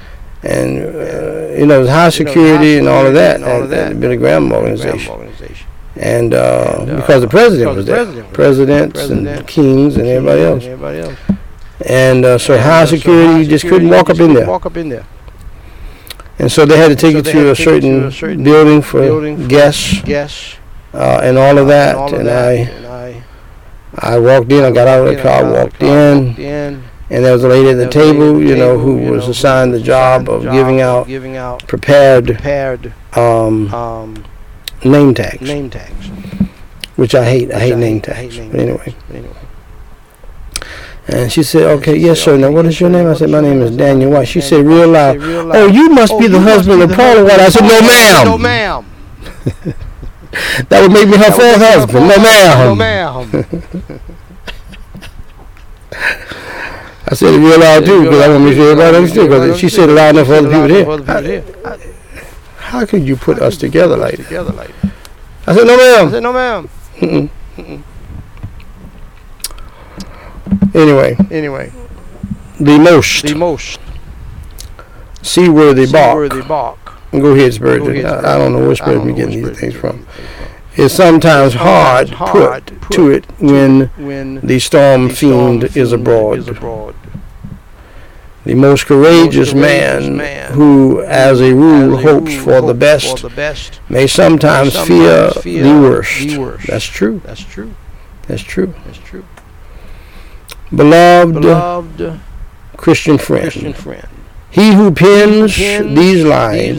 and 0.42 0.78
uh, 0.78 1.58
you 1.58 1.66
know, 1.66 1.76
it 1.76 1.80
was 1.80 1.88
high 1.90 2.08
security 2.08 2.78
and 2.78 2.88
all 2.88 3.06
of 3.06 3.12
that 3.14 3.36
and 3.36 3.44
all 3.44 3.62
of 3.62 3.64
at 3.64 3.70
that 3.70 3.88
the 3.90 3.94
Billy 4.00 4.16
Graham 4.16 4.48
Graham 4.48 4.62
organization. 4.62 5.12
organization. 5.12 5.66
And, 5.96 6.34
uh, 6.34 6.76
And, 6.80 6.90
uh, 6.90 6.96
because 6.96 7.20
the 7.22 7.28
president 7.28 7.70
because 7.70 7.76
was 7.76 7.86
the 7.86 7.92
there, 7.92 8.24
president 8.32 8.94
presidents 8.94 9.00
and 9.38 9.46
kings 9.48 9.96
and 9.96 10.06
everybody 10.06 10.42
else. 10.42 10.64
And 10.64 10.72
everybody 10.72 10.98
else. 11.00 11.18
And 11.86 12.24
uh, 12.24 12.38
so 12.38 12.54
And, 12.54 12.62
high 12.62 12.82
uh, 12.82 12.86
so 12.86 12.96
security, 12.96 13.32
high 13.32 13.38
you 13.40 13.46
just 13.46 13.66
couldn't 13.66 13.88
walk 13.88 14.08
you 14.08 14.14
up 14.14 14.20
in 14.20 14.34
there. 14.34 14.46
Walk 14.46 14.66
up 14.66 14.76
in 14.76 14.88
there. 14.88 15.06
And 16.38 16.50
so 16.50 16.64
they 16.64 16.78
had 16.78 16.88
to 16.88 16.96
take 16.96 17.12
So 17.12 17.18
you 17.18 17.22
to 17.22 17.50
a 17.50 17.54
to 17.54 17.54
to 17.54 17.62
certain, 17.62 18.04
a 18.04 18.12
certain 18.12 18.42
building 18.44 18.82
for 18.82 19.00
building 19.00 19.48
guests 19.48 20.00
Guests. 20.02 20.56
uh, 20.94 21.20
and 21.22 21.36
all 21.36 21.58
of 21.58 21.66
that. 21.66 21.90
and 21.90 21.98
all 21.98 22.14
of 22.14 22.20
and 22.20 22.28
that. 22.28 22.48
I, 22.48 22.52
and 22.52 22.86
I 22.86 23.22
I 23.94 24.18
walked 24.18 24.50
in, 24.52 24.64
I 24.64 24.70
got 24.70 24.86
out 24.88 25.06
of 25.06 25.14
the 25.14 25.20
car, 25.20 25.44
walked 25.50 25.82
in, 25.82 26.36
and 27.10 27.24
there 27.24 27.32
was 27.32 27.44
a 27.44 27.48
lady 27.48 27.68
at 27.70 27.74
the 27.74 27.86
There 27.86 27.86
was 27.88 27.96
a 27.96 28.00
lady 28.00 28.16
at 28.16 28.16
table, 28.16 28.42
you 28.42 28.56
know, 28.56 28.78
who 28.78 28.96
was 29.10 29.28
assigned 29.28 29.74
the 29.74 29.80
job 29.80 30.28
of 30.30 30.42
giving 30.42 30.80
out 30.80 31.06
giving 31.08 31.36
out 31.36 31.66
prepared 31.66 32.26
prepared 32.26 32.94
um, 33.16 33.74
um, 33.74 34.24
name 34.84 35.14
tags, 35.14 35.40
name 35.40 35.70
tags. 35.70 36.08
which 36.96 37.14
I 37.14 37.24
hate. 37.24 37.52
I 37.52 37.58
hate 37.60 37.72
I 37.74 37.76
name 37.76 37.94
hate- 37.96 38.08
I 38.08 38.14
hate 38.14 38.30
tags. 38.32 38.38
name 38.38 38.50
But 38.50 38.60
anyway, 38.60 38.84
tags. 38.84 38.96
Anyway. 39.14 39.36
and 41.08 41.32
she 41.32 41.42
said, 41.42 41.62
"Okay, 41.78 41.96
yes, 41.96 42.20
sir. 42.20 42.36
Now, 42.36 42.50
what 42.50 42.66
is 42.66 42.80
your 42.80 42.90
name?" 42.90 43.06
I 43.08 43.14
said, 43.14 43.30
"My 43.30 43.40
name 43.40 43.58
name?" 43.58 43.68
is 43.68 43.76
Daniel 43.76 44.10
"My 44.10 44.18
White." 44.18 44.28
She 44.28 44.40
said, 44.40 44.64
"Real 44.66 44.90
White." 44.90 44.92
loud." 44.92 45.14
She 45.14 45.20
said, 45.20 45.28
"Real 45.28 45.52
Oh, 45.56 45.66
you 45.68 45.88
must 45.90 46.12
Oh, 46.12 46.18
be 46.20 46.26
the 46.28 46.40
husband 46.40 46.82
of 46.82 46.90
Paula 46.92 47.22
White. 47.24 47.40
I 47.40 47.48
said, 47.48 47.62
"No, 47.62 47.80
ma'am. 47.80 48.24
"No, 48.26 48.38
ma'am." 48.38 48.84
ma'am." 48.84 49.74
That 50.68 50.82
would 50.82 50.92
make 50.92 51.08
me 51.08 51.16
her 51.16 51.32
fourth 51.32 51.56
husband. 51.60 52.06
No, 52.06 52.16
ma'am. 52.16 52.58
No, 52.68 52.74
ma'am. 52.76 53.44
I 55.92 57.14
said 57.14 57.34
it 57.34 57.38
real 57.38 57.58
loud 57.58 57.84
too, 57.84 58.04
because 58.04 58.20
I 58.22 58.28
want 58.28 58.40
to 58.40 58.44
make 58.46 58.54
sure 58.54 58.70
everybody 58.70 58.96
understood. 58.96 59.28
Because 59.28 59.58
she 59.58 59.68
said 59.68 59.88
it 59.88 59.92
loud 59.92 60.14
enough 60.14 60.28
for 60.28 60.34
other 60.34 60.48
people 60.48 60.68
to 60.68 60.74
hear. 60.74 60.88
Other 60.88 60.98
people 61.02 61.14
to 61.22 61.28
hear. 61.28 61.44
How- 62.70 62.86
could 62.86 63.06
you 63.06 63.16
put 63.16 63.38
us 63.40 63.56
together 63.56 63.96
like 63.96 64.16
that? 64.16 64.24
Together 64.24 64.52
like 64.52 64.72
that. 64.82 64.92
I 65.46 65.54
said, 65.54 65.66
"No, 65.66 65.76
ma'am. 65.76 66.08
I 66.08 66.10
said, 66.10 66.22
no, 66.22 66.32
ma'am. 66.32 66.68
Mm-mm. 66.96 67.82
Anyway, 70.74 71.16
Anyway, 71.30 71.72
the 72.60 72.78
most 72.78 73.22
the 73.24 73.34
most 73.34 73.80
seaworthy 75.22 75.86
bark. 75.90 76.12
seaworthy 76.12 76.42
bark. 76.42 76.78
Go 77.12 77.32
ahead, 77.34 77.54
Spurgeon. 77.54 78.06
I, 78.06 78.34
I 78.34 78.38
don't 78.38 78.52
know 78.52 78.66
where 78.66 78.76
Spurgeon 78.76 79.06
be 79.06 79.12
getting 79.14 79.44
these 79.44 79.58
things 79.58 79.74
from. 79.74 79.90
getting 79.90 80.06
these 80.06 80.36
things 80.36 80.86
It's 80.86 80.94
sometimes 80.94 81.54
hard, 81.54 82.08
Sometimes 82.08 82.30
put, 82.30 82.48
hard 82.48 82.66
to 82.92 83.10
it 83.10 83.24
when 83.40 83.88
When 83.98 84.40
the 84.46 84.58
storm 84.60 85.08
the 85.08 85.14
fiend 85.14 85.62
storm 85.70 85.72
is 85.82 85.92
abroad. 85.92 86.38
is 86.38 86.48
abroad. 86.48 86.94
The 88.44 88.54
most 88.54 88.86
courageous 88.86 89.52
man, 89.52 90.18
who, 90.52 91.02
as 91.02 91.40
a 91.42 91.54
rule, 91.54 91.98
hopes 91.98 92.34
for 92.34 92.62
the 92.62 92.72
best, 92.72 93.18
For 93.18 93.28
the 93.28 93.34
best. 93.36 93.80
may 93.90 94.06
sometimes, 94.06 94.78
fear, 94.78 95.30
the 95.30 95.78
worst. 95.80 96.66
That's 96.66 96.84
true. 96.84 97.20
That's 97.24 97.40
true. 97.44 97.74
That's 98.26 98.42
true. 98.42 98.74
That's 98.86 98.98
true. 98.98 99.24
Beloved, 100.74 102.20
Christian 102.76 103.18
friend, 103.18 103.52
he 104.50 104.72
who 104.72 104.90
pens 104.90 105.56
pens 105.56 105.94
these 105.94 106.24
lines, 106.24 106.78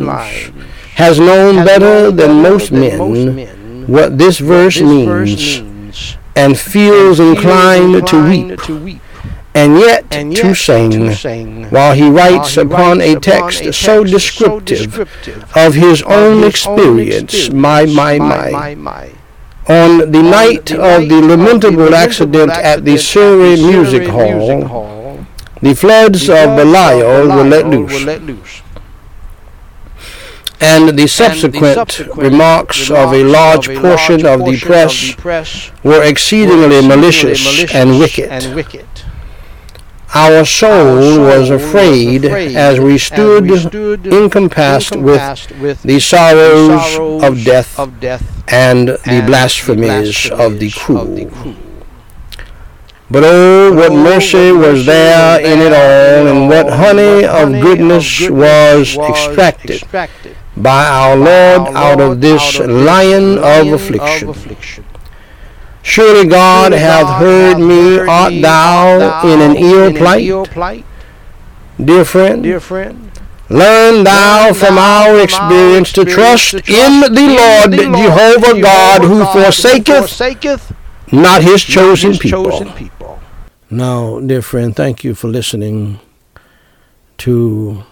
has 0.96 1.20
known 1.20 1.64
better 1.64 2.10
than 2.10 2.42
most 2.42 2.72
men 2.72 3.86
what 3.88 4.18
this 4.18 4.40
verse, 4.40 4.82
means, 4.82 6.18
and 6.36 6.58
feels 6.58 7.20
inclined, 7.20 7.94
feels 7.98 8.10
to 8.10 8.30
weep, 8.30 8.62
to 8.64 8.78
weep 8.84 9.02
and 9.54 9.78
yet, 9.80 10.06
and 10.12 10.36
to 10.36 10.48
yet 10.48 10.58
sing, 10.58 10.92
to 10.92 11.16
sing 11.16 11.66
while 11.66 11.94
he 11.94 12.10
writes 12.10 12.56
while 12.56 12.66
he 12.66 12.72
upon 12.74 13.00
writes 13.00 13.10
a 13.10 13.12
upon 13.18 13.22
text, 13.22 13.74
so 13.74 14.04
descriptive 14.04 14.96
descriptive 14.96 15.58
of 15.58 15.74
his 15.74 16.02
own 16.04 16.44
his 16.44 16.50
experience, 16.50 17.34
experience, 17.34 17.54
my, 17.54 17.86
my, 17.86 18.18
my. 18.18 18.50
my, 18.52 18.76
my. 18.76 19.12
On 19.68 20.12
the 20.12 20.24
night 20.24 20.68
the 20.68 20.82
of 20.82 21.10
the 21.10 21.18
of 21.18 21.28
lamentable 21.28 21.86
lamentable 21.86 21.96
accident 21.96 22.52
at 22.52 22.84
the 22.86 22.98
accident 22.98 23.02
Surrey 23.02 23.56
the 23.56 23.72
Music 23.72 24.04
Surrey 24.04 24.08
Hall, 24.08 24.48
Music 24.48 24.68
Hall, 24.68 25.26
the 25.62 25.76
floods 25.76 26.28
the 26.28 26.44
of 26.44 26.58
Belial 26.58 27.28
were 27.28 27.44
let 27.44 27.68
loose, 27.68 27.94
were 27.94 28.06
let 28.06 28.24
loose. 28.24 28.62
and 30.60 30.98
the 30.98 31.08
subsequent, 31.08 31.76
subsequent 31.76 32.22
remarks, 32.22 32.90
of 32.90 33.14
a 33.14 33.24
large 33.24 33.68
of 33.68 33.78
a 33.78 33.82
portion 33.82 34.22
large 34.22 34.40
of 34.40 34.46
the 34.46 34.58
portion 34.58 34.68
press 34.68 35.16
press 35.16 35.72
were 35.84 35.92
were 35.92 36.04
exceedingly 36.04 36.66
exceedingly 36.66 36.88
malicious 36.88 37.74
and 37.74 38.00
wicked. 38.00 38.30
and 38.32 38.56
wicked. 38.56 38.86
Our 40.14 40.44
soul 40.44 41.20
was 41.20 41.50
afraid 41.50 42.26
as 42.26 42.82
we 42.82 42.98
stood 42.98 43.50
encompassed 44.08 44.94
with 44.96 45.82
the 45.84 46.00
sorrows 46.02 47.24
of 47.24 47.46
death 47.46 47.80
and 48.50 48.90
the 48.90 49.24
blasphemies 49.26 50.30
of 50.30 50.60
the 50.60 50.70
cruel. 50.72 51.30
But 53.10 53.24
oh, 53.24 53.72
oh 53.72 53.74
what 53.74 53.94
mercy 53.94 54.52
was 54.52 54.86
there 54.86 55.40
in 55.40 55.60
it 55.60 55.74
all, 55.74 56.28
and 56.28 56.50
what 56.50 56.70
honey 56.70 57.26
of 57.26 57.62
goodness 57.62 58.30
was 58.30 58.98
extracted 58.98 59.84
by 60.58 60.86
our 60.88 61.16
Lord 61.16 61.74
out 61.74 62.02
of 62.02 62.20
this 62.20 62.60
lion 62.60 63.38
of 63.38 63.72
affliction. 63.72 64.86
Surely 65.84 66.28
God 66.28 66.72
hath 66.74 67.20
heard 67.20 67.58
me. 67.58 68.00
Art 68.00 68.34
thou 68.42 69.22
in 69.28 69.42
an 69.42 69.56
ill 69.58 69.92
plight? 69.94 70.86
Dear 71.84 72.06
friend, 72.06 72.44
learn 73.50 74.04
thou 74.04 74.54
from 74.54 74.78
our 74.78 75.20
experience 75.20 75.92
to 75.94 76.06
trust 76.06 76.54
in 76.54 77.02
the 77.02 77.36
Lord 77.40 77.72
Jehovah 77.74 78.62
God 78.62 79.02
who 79.02 79.26
forsaketh 79.26 80.74
not 81.12 81.42
his 81.42 81.64
chosen 81.64 82.18
people. 82.18 83.20
Now, 83.70 84.20
dear 84.20 84.42
friend, 84.42 84.76
thank 84.76 85.04
you 85.04 85.16
for 85.16 85.28
listening 85.30 86.00
to 87.20 87.84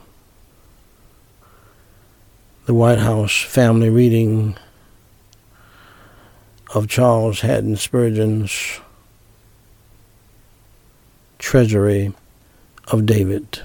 the 2.66 2.74
White 2.74 3.00
House 3.00 3.42
family 3.42 3.90
reading 3.90 4.56
of 6.74 6.88
Charles 6.88 7.42
Haddon 7.42 7.78
Spurgeon's 7.78 8.80
Treasury 11.40 12.14
of 12.90 13.08
David. 13.08 13.62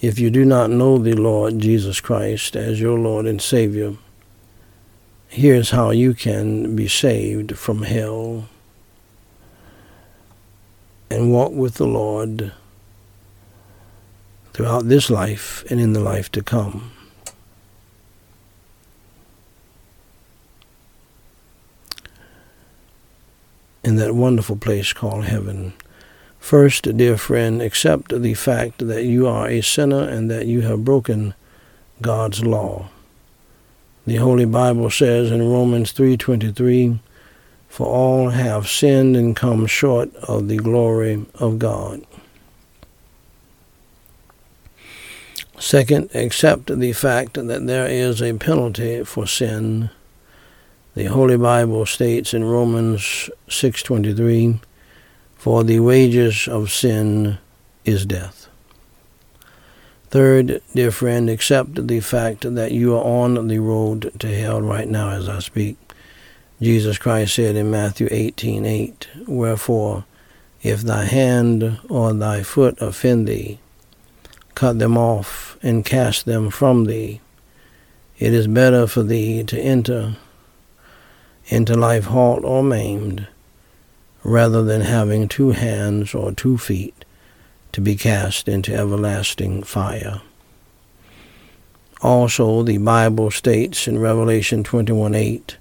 If 0.00 0.18
you 0.18 0.30
do 0.30 0.44
not 0.44 0.70
know 0.70 0.98
the 0.98 1.14
Lord 1.14 1.58
Jesus 1.58 2.00
Christ 2.00 2.54
as 2.54 2.80
your 2.80 2.98
Lord 2.98 3.26
and 3.26 3.42
Savior, 3.42 3.96
here's 5.28 5.70
how 5.70 5.90
you 5.90 6.14
can 6.14 6.76
be 6.76 6.86
saved 6.86 7.58
from 7.58 7.82
hell 7.82 8.48
and 11.10 11.32
walk 11.32 11.52
with 11.52 11.74
the 11.74 11.86
Lord 11.86 12.52
throughout 14.52 14.88
this 14.88 15.10
life 15.10 15.64
and 15.68 15.80
in 15.80 15.92
the 15.92 16.00
life 16.00 16.30
to 16.32 16.42
come. 16.42 16.92
In 23.90 23.96
that 23.96 24.14
wonderful 24.14 24.54
place 24.54 24.92
called 24.92 25.24
heaven. 25.24 25.72
First, 26.38 26.96
dear 26.96 27.16
friend, 27.16 27.60
accept 27.60 28.22
the 28.22 28.34
fact 28.34 28.86
that 28.86 29.02
you 29.02 29.26
are 29.26 29.48
a 29.48 29.62
sinner 29.62 30.02
and 30.02 30.30
that 30.30 30.46
you 30.46 30.60
have 30.60 30.84
broken 30.84 31.34
God's 32.00 32.44
law. 32.44 32.90
The 34.06 34.14
Holy 34.14 34.44
Bible 34.44 34.90
says 34.90 35.32
in 35.32 35.42
Romans 35.42 35.90
3:23, 35.90 37.00
"For 37.68 37.88
all 37.88 38.28
have 38.28 38.68
sinned 38.68 39.16
and 39.16 39.34
come 39.34 39.66
short 39.66 40.14
of 40.22 40.46
the 40.46 40.58
glory 40.58 41.26
of 41.40 41.58
God." 41.58 42.02
Second, 45.58 46.10
accept 46.14 46.78
the 46.78 46.92
fact 46.92 47.34
that 47.34 47.66
there 47.66 47.88
is 47.88 48.22
a 48.22 48.34
penalty 48.34 49.02
for 49.02 49.26
sin. 49.26 49.90
The 50.94 51.04
Holy 51.04 51.36
Bible 51.36 51.86
states 51.86 52.34
in 52.34 52.42
Romans 52.42 53.30
6:23, 53.48 54.58
"For 55.36 55.62
the 55.62 55.78
wages 55.78 56.48
of 56.50 56.72
sin 56.72 57.38
is 57.84 58.04
death." 58.04 58.48
Third, 60.10 60.60
dear 60.74 60.90
friend, 60.90 61.30
accept 61.30 61.86
the 61.86 62.00
fact 62.00 62.56
that 62.56 62.72
you 62.72 62.96
are 62.96 63.04
on 63.04 63.46
the 63.46 63.60
road 63.60 64.10
to 64.18 64.26
hell 64.26 64.60
right 64.60 64.88
now 64.88 65.10
as 65.10 65.28
I 65.28 65.38
speak. 65.38 65.76
Jesus 66.60 66.98
Christ 66.98 67.36
said 67.36 67.54
in 67.54 67.70
Matthew 67.70 68.08
18:8, 68.10 69.06
Wherefore, 69.28 70.04
if 70.60 70.82
thy 70.82 71.04
hand 71.04 71.78
or 71.88 72.12
thy 72.12 72.42
foot 72.42 72.76
offend 72.80 73.28
thee, 73.28 73.60
cut 74.56 74.80
them 74.80 74.98
off 74.98 75.56
and 75.62 75.84
cast 75.84 76.26
them 76.26 76.50
from 76.50 76.86
thee. 76.86 77.20
It 78.18 78.34
is 78.34 78.48
better 78.48 78.88
for 78.88 79.04
thee 79.04 79.44
to 79.44 79.56
enter 79.56 80.16
into 81.50 81.74
life 81.74 82.06
halt 82.06 82.44
or 82.44 82.62
maimed, 82.62 83.26
rather 84.22 84.62
than 84.62 84.82
having 84.82 85.26
two 85.26 85.50
hands 85.50 86.14
or 86.14 86.32
two 86.32 86.56
feet 86.56 87.04
to 87.72 87.80
be 87.80 87.96
cast 87.96 88.48
into 88.48 88.74
everlasting 88.74 89.62
fire. 89.62 90.22
Also, 92.02 92.62
the 92.62 92.78
Bible 92.78 93.30
states 93.30 93.86
in 93.86 93.98
Revelation 93.98 94.62
21:8, 94.64 95.56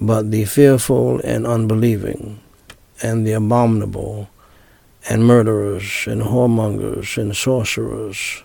But 0.00 0.30
the 0.30 0.44
fearful 0.44 1.20
and 1.20 1.46
unbelieving, 1.46 2.40
and 3.02 3.26
the 3.26 3.32
abominable, 3.32 4.28
and 5.08 5.24
murderers, 5.24 6.06
and 6.06 6.22
whoremongers, 6.22 7.16
and 7.16 7.36
sorcerers, 7.36 8.42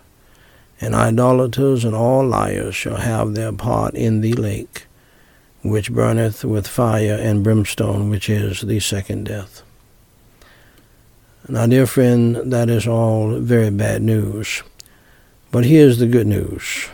and 0.80 0.94
idolaters, 0.94 1.84
and 1.86 1.96
all 1.96 2.26
liars 2.26 2.76
shall 2.76 2.98
have 2.98 3.34
their 3.34 3.52
part 3.52 3.96
in 3.96 4.22
the 4.22 4.34
lake, 4.34 4.86
which 5.64 5.92
burneth 5.92 6.44
with 6.44 6.68
fire 6.68 7.18
and 7.20 7.44
brimstone, 7.44 8.10
which 8.10 8.30
is 8.30 8.62
the 8.62 8.80
second 8.80 9.26
death. 9.26 9.62
Now, 11.48 11.66
dear 11.66 11.88
friend, 11.88 12.36
that 12.52 12.70
is 12.70 12.88
all 12.88 13.40
very 13.40 13.70
bad 13.70 14.02
news. 14.02 14.64
But 15.52 15.66
here's 15.66 15.98
the 15.98 16.08
good 16.08 16.28
news. 16.28 16.90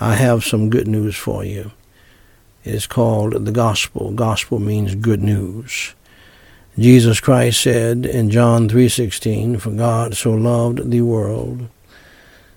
I 0.00 0.14
have 0.14 0.44
some 0.44 0.68
good 0.68 0.88
news 0.88 1.16
for 1.16 1.44
you. 1.44 1.70
It 2.64 2.74
is 2.74 2.86
called 2.86 3.44
the 3.44 3.52
gospel. 3.52 4.10
Gospel 4.10 4.58
means 4.58 4.94
good 4.94 5.22
news. 5.22 5.94
Jesus 6.78 7.20
Christ 7.20 7.62
said 7.62 8.04
in 8.04 8.30
John 8.30 8.68
3:16, 8.68 9.58
"For 9.58 9.70
God 9.70 10.16
so 10.16 10.32
loved 10.32 10.90
the 10.90 11.02
world 11.02 11.68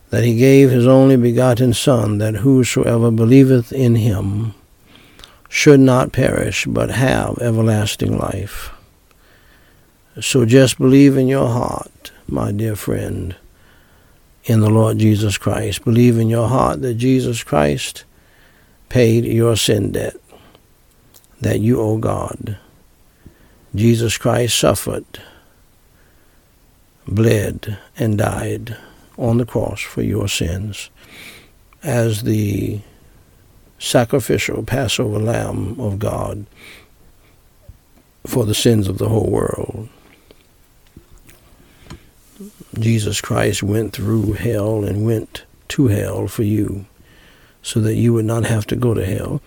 that 0.10 0.24
he 0.24 0.36
gave 0.36 0.72
his 0.72 0.88
only 0.88 1.18
begotten 1.18 1.74
son 1.74 2.18
that 2.18 2.38
whosoever 2.38 3.12
believeth 3.12 3.72
in 3.72 3.96
him 3.96 4.56
should 5.50 5.80
not 5.80 6.12
perish 6.12 6.66
but 6.66 6.92
have 6.92 7.38
everlasting 7.40 8.18
life." 8.18 8.72
So 10.20 10.46
just 10.46 10.78
believe 10.78 11.16
in 11.18 11.28
your 11.28 11.48
heart, 11.48 12.12
my 12.28 12.52
dear 12.52 12.76
friend, 12.76 13.36
in 14.46 14.62
the 14.62 14.70
Lord 14.70 14.98
Jesus 14.98 15.38
Christ. 15.38 15.86
Believe 15.86 16.18
in 16.18 16.30
your 16.30 16.48
heart 16.48 16.82
that 16.82 16.96
Jesus 16.96 17.44
Christ 17.44 18.04
paid 18.90 19.26
your 19.26 19.56
sin 19.56 19.92
debt 19.92 20.16
that 21.42 21.60
you 21.60 21.80
owe 21.80 21.98
God. 21.98 22.58
Jesus 23.76 24.18
Christ 24.18 24.58
suffered, 24.58 25.06
bled, 27.08 27.78
and 27.98 28.18
died 28.18 28.76
on 29.18 29.38
the 29.38 29.46
cross 29.46 29.82
for 29.82 30.02
your 30.02 30.28
sins 30.28 30.90
as 31.84 32.24
the 32.24 32.80
sacrificial 33.80 34.63
Passover 34.63 35.20
lamb 35.20 35.80
of 35.80 36.00
God 36.00 36.46
for 38.26 38.46
the 38.46 38.56
sins 38.56 38.88
of 38.88 38.98
the 38.98 39.10
whole 39.10 39.30
world. 39.30 39.90
Jesus 42.78 43.22
Christ 43.22 43.63
went 43.63 43.94
through 43.94 44.34
hell 44.34 44.84
and 44.84 45.06
went 45.06 45.46
to 45.70 45.88
hell 45.88 46.28
for 46.28 46.44
you 46.44 46.86
so 47.62 47.80
that 47.80 47.96
you 47.96 48.13
would 48.13 48.26
not 48.26 48.46
have 48.46 48.68
to 48.68 48.76
go 48.76 48.94
to 48.94 49.06
hell. 49.06 49.42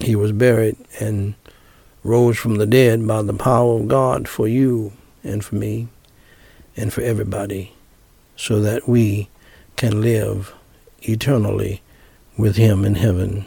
He 0.00 0.16
was 0.16 0.32
buried 0.32 0.76
and 0.98 1.34
rose 2.02 2.38
from 2.38 2.56
the 2.56 2.66
dead 2.66 3.06
by 3.06 3.22
the 3.22 3.34
power 3.34 3.78
of 3.78 3.88
God 3.88 4.28
for 4.28 4.48
you 4.48 4.92
and 5.22 5.44
for 5.44 5.56
me 5.56 5.88
and 6.76 6.92
for 6.92 7.02
everybody 7.02 7.74
so 8.36 8.60
that 8.60 8.88
we 8.88 9.28
can 9.76 10.00
live 10.00 10.54
eternally 11.02 11.82
with 12.36 12.56
him 12.56 12.84
in 12.84 12.94
heaven. 12.96 13.46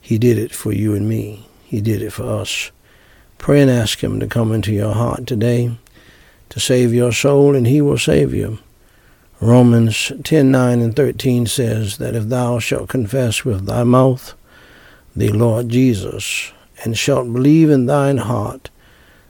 He 0.00 0.18
did 0.18 0.38
it 0.38 0.52
for 0.54 0.72
you 0.72 0.94
and 0.94 1.08
me. 1.08 1.46
He 1.64 1.80
did 1.80 2.02
it 2.02 2.10
for 2.10 2.24
us. 2.24 2.70
Pray 3.38 3.62
and 3.62 3.70
ask 3.70 4.02
him 4.02 4.20
to 4.20 4.26
come 4.26 4.52
into 4.52 4.72
your 4.72 4.94
heart 4.94 5.26
today 5.26 5.76
to 6.50 6.60
save 6.60 6.94
your 6.94 7.10
soul, 7.12 7.56
and 7.56 7.66
he 7.66 7.80
will 7.80 7.98
save 7.98 8.32
you. 8.32 8.58
Romans 9.40 10.12
10 10.22 10.50
9 10.50 10.80
and 10.80 10.94
13 10.94 11.46
says 11.46 11.98
that 11.98 12.14
if 12.14 12.28
thou 12.28 12.58
shalt 12.58 12.88
confess 12.88 13.44
with 13.44 13.66
thy 13.66 13.82
mouth 13.82 14.34
the 15.16 15.30
Lord 15.30 15.68
Jesus, 15.68 16.52
and 16.84 16.96
shalt 16.96 17.32
believe 17.32 17.70
in 17.70 17.86
thine 17.86 18.18
heart 18.18 18.70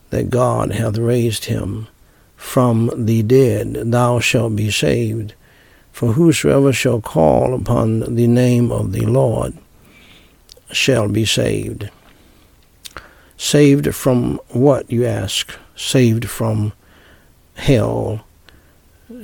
that 0.09 0.29
God 0.29 0.71
hath 0.71 0.97
raised 0.97 1.45
him 1.45 1.87
from 2.35 2.91
the 2.95 3.23
dead, 3.23 3.73
thou 3.73 4.19
shalt 4.19 4.55
be 4.55 4.69
saved. 4.69 5.33
For 5.95 6.11
whosoever 6.11 6.73
shall 6.73 6.99
call 6.99 7.53
upon 7.53 8.15
the 8.15 8.27
name 8.27 8.69
of 8.69 8.91
the 8.91 9.05
Lord 9.05 9.53
shall 10.69 11.07
be 11.07 11.23
saved. 11.23 11.89
Saved 13.37 13.95
from 13.95 14.41
what, 14.49 14.91
you 14.91 15.05
ask? 15.05 15.57
Saved 15.73 16.29
from 16.29 16.73
hell. 17.53 18.25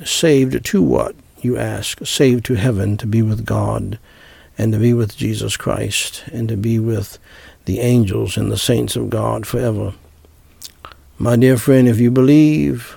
Saved 0.02 0.64
to 0.64 0.80
what, 0.80 1.14
you 1.42 1.58
ask? 1.58 2.06
Saved 2.06 2.46
to 2.46 2.54
heaven, 2.54 2.96
to 2.96 3.06
be 3.06 3.20
with 3.20 3.44
God, 3.44 3.98
and 4.56 4.72
to 4.72 4.78
be 4.78 4.94
with 4.94 5.14
Jesus 5.14 5.58
Christ, 5.58 6.24
and 6.32 6.48
to 6.48 6.56
be 6.56 6.78
with 6.78 7.18
the 7.66 7.80
angels 7.80 8.38
and 8.38 8.50
the 8.50 8.56
saints 8.56 8.96
of 8.96 9.10
God 9.10 9.46
forever. 9.46 9.92
My 11.18 11.36
dear 11.36 11.58
friend, 11.58 11.86
if 11.86 12.00
you 12.00 12.10
believe 12.10 12.96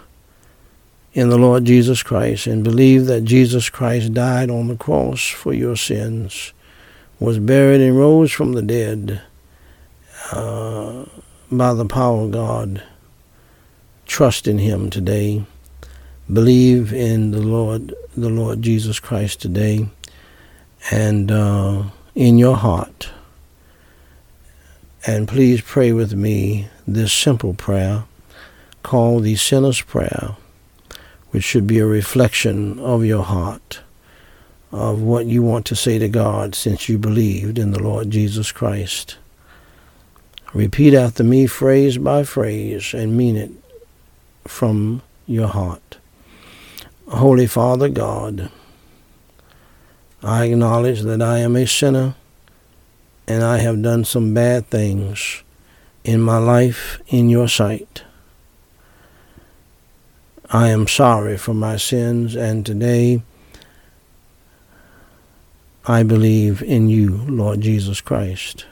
in 1.15 1.29
the 1.29 1.37
Lord 1.37 1.63
Jesus 1.63 2.03
Christ 2.03 2.45
and 2.45 2.61
believe 2.61 3.05
that 3.05 3.21
Jesus 3.21 3.69
Christ 3.69 4.13
died 4.13 4.51
on 4.51 4.67
the 4.67 4.75
cross 4.75 5.29
for 5.29 5.53
your 5.53 5.77
sins, 5.77 6.51
was 7.21 7.39
buried 7.39 7.79
and 7.79 7.97
rose 7.97 8.33
from 8.33 8.51
the 8.51 8.61
dead 8.61 9.21
uh, 10.31 11.05
by 11.49 11.73
the 11.73 11.85
power 11.85 12.23
of 12.23 12.31
God, 12.31 12.83
trust 14.05 14.45
in 14.45 14.57
Him 14.57 14.89
today. 14.89 15.45
Believe 16.31 16.91
in 16.91 17.31
the 17.31 17.41
Lord, 17.41 17.93
the 18.17 18.29
Lord 18.29 18.61
Jesus 18.61 18.99
Christ 18.99 19.41
today, 19.41 19.87
and 20.91 21.31
uh, 21.31 21.83
in 22.13 22.37
your 22.37 22.57
heart. 22.57 23.09
And 25.07 25.29
please 25.29 25.61
pray 25.61 25.93
with 25.93 26.13
me 26.13 26.67
this 26.85 27.13
simple 27.13 27.53
prayer 27.53 28.03
called 28.83 29.23
the 29.23 29.35
Sinner's 29.35 29.81
Prayer, 29.81 30.35
which 31.35 31.43
should 31.43 31.67
be 31.67 31.79
a 31.79 31.85
reflection 31.85 32.79
of 32.79 33.03
your 33.03 33.21
heart, 33.21 33.81
of 34.71 35.01
what 35.01 35.25
you 35.25 35.43
want 35.43 35.65
to 35.65 35.75
say 35.75 35.99
to 35.99 36.07
God 36.07 36.55
since 36.55 36.87
you 36.87 36.97
believed 36.97 37.59
in 37.59 37.71
the 37.71 37.83
Lord 37.83 38.09
Jesus 38.09 38.53
Christ. 38.53 39.17
Repeat 40.53 40.93
after 40.93 41.25
me 41.25 41.45
phrase 41.45 41.97
by 41.97 42.23
phrase 42.23 42.93
and 42.93 43.17
mean 43.17 43.35
it 43.35 43.51
from 44.45 45.01
your 45.27 45.49
heart. 45.49 45.97
Holy 47.09 47.47
Father 47.47 47.89
God, 47.89 48.49
I 50.23 50.45
acknowledge 50.45 51.01
that 51.01 51.21
I 51.21 51.39
am 51.39 51.57
a 51.57 51.67
sinner 51.67 52.15
and 53.27 53.43
I 53.43 53.57
have 53.57 53.81
done 53.81 54.05
some 54.05 54.33
bad 54.33 54.67
things 54.67 55.43
in 56.05 56.21
my 56.21 56.37
life 56.37 57.01
in 57.07 57.29
your 57.29 57.49
sight. 57.49 58.04
I 60.55 60.69
am 60.69 60.87
sorry 60.87 61.35
for 61.35 61.53
my 61.53 61.75
sins, 61.75 62.33
and 62.33 62.65
today 62.65 63.21
I 65.85 66.01
believe 66.01 66.63
in 66.63 66.87
you, 66.87 67.17
Lord 67.27 67.59
Jesus 67.59 67.99
Christ. 67.99 68.65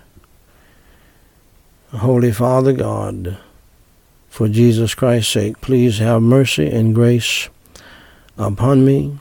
Holy 1.91 2.31
Father 2.31 2.71
God, 2.71 3.37
for 4.29 4.47
Jesus 4.47 4.95
Christ's 4.95 5.33
sake, 5.33 5.59
please 5.59 5.97
have 5.97 6.21
mercy 6.21 6.69
and 6.69 6.95
grace 6.95 7.49
upon 8.37 8.85
me, 8.85 9.19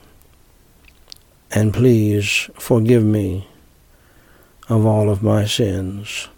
and 1.51 1.73
please 1.73 2.49
forgive 2.53 3.03
me 3.03 3.45
of 4.69 4.85
all 4.85 5.09
of 5.09 5.21
my 5.21 5.43
sins. 5.43 6.29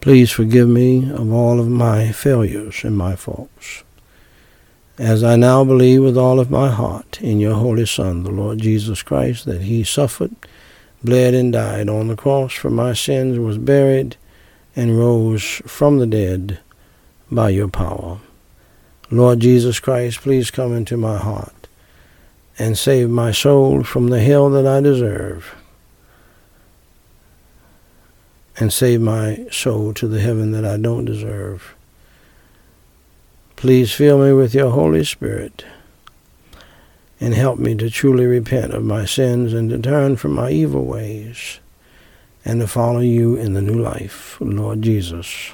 Please 0.00 0.30
forgive 0.30 0.66
me 0.66 1.10
of 1.10 1.30
all 1.30 1.60
of 1.60 1.68
my 1.68 2.10
failures 2.10 2.84
and 2.84 2.96
my 2.96 3.14
faults. 3.14 3.84
As 4.96 5.22
I 5.22 5.36
now 5.36 5.62
believe 5.62 6.02
with 6.02 6.16
all 6.16 6.40
of 6.40 6.50
my 6.50 6.70
heart 6.70 7.20
in 7.20 7.38
your 7.38 7.54
Holy 7.54 7.84
Son, 7.84 8.22
the 8.22 8.30
Lord 8.30 8.60
Jesus 8.60 9.02
Christ, 9.02 9.44
that 9.44 9.62
he 9.62 9.84
suffered, 9.84 10.34
bled, 11.04 11.34
and 11.34 11.52
died 11.52 11.90
on 11.90 12.08
the 12.08 12.16
cross 12.16 12.54
for 12.54 12.70
my 12.70 12.94
sins, 12.94 13.38
was 13.38 13.58
buried, 13.58 14.16
and 14.74 14.98
rose 14.98 15.60
from 15.66 15.98
the 15.98 16.06
dead 16.06 16.60
by 17.30 17.50
your 17.50 17.68
power. 17.68 18.20
Lord 19.10 19.40
Jesus 19.40 19.80
Christ, 19.80 20.22
please 20.22 20.50
come 20.50 20.72
into 20.72 20.96
my 20.96 21.18
heart 21.18 21.68
and 22.58 22.78
save 22.78 23.10
my 23.10 23.32
soul 23.32 23.82
from 23.82 24.08
the 24.08 24.20
hell 24.20 24.48
that 24.48 24.66
I 24.66 24.80
deserve 24.80 25.54
and 28.60 28.72
save 28.72 29.00
my 29.00 29.46
soul 29.50 29.94
to 29.94 30.06
the 30.06 30.20
heaven 30.20 30.52
that 30.52 30.64
I 30.64 30.76
don't 30.76 31.06
deserve. 31.06 31.74
Please 33.56 33.92
fill 33.92 34.22
me 34.24 34.32
with 34.32 34.54
your 34.54 34.70
Holy 34.70 35.04
Spirit 35.04 35.64
and 37.20 37.34
help 37.34 37.58
me 37.58 37.74
to 37.74 37.90
truly 37.90 38.26
repent 38.26 38.72
of 38.72 38.84
my 38.84 39.04
sins 39.04 39.52
and 39.52 39.70
to 39.70 39.78
turn 39.78 40.16
from 40.16 40.32
my 40.32 40.50
evil 40.50 40.84
ways 40.84 41.60
and 42.44 42.60
to 42.60 42.66
follow 42.66 43.00
you 43.00 43.36
in 43.36 43.54
the 43.54 43.62
new 43.62 43.78
life, 43.78 44.36
Lord 44.40 44.82
Jesus. 44.82 45.52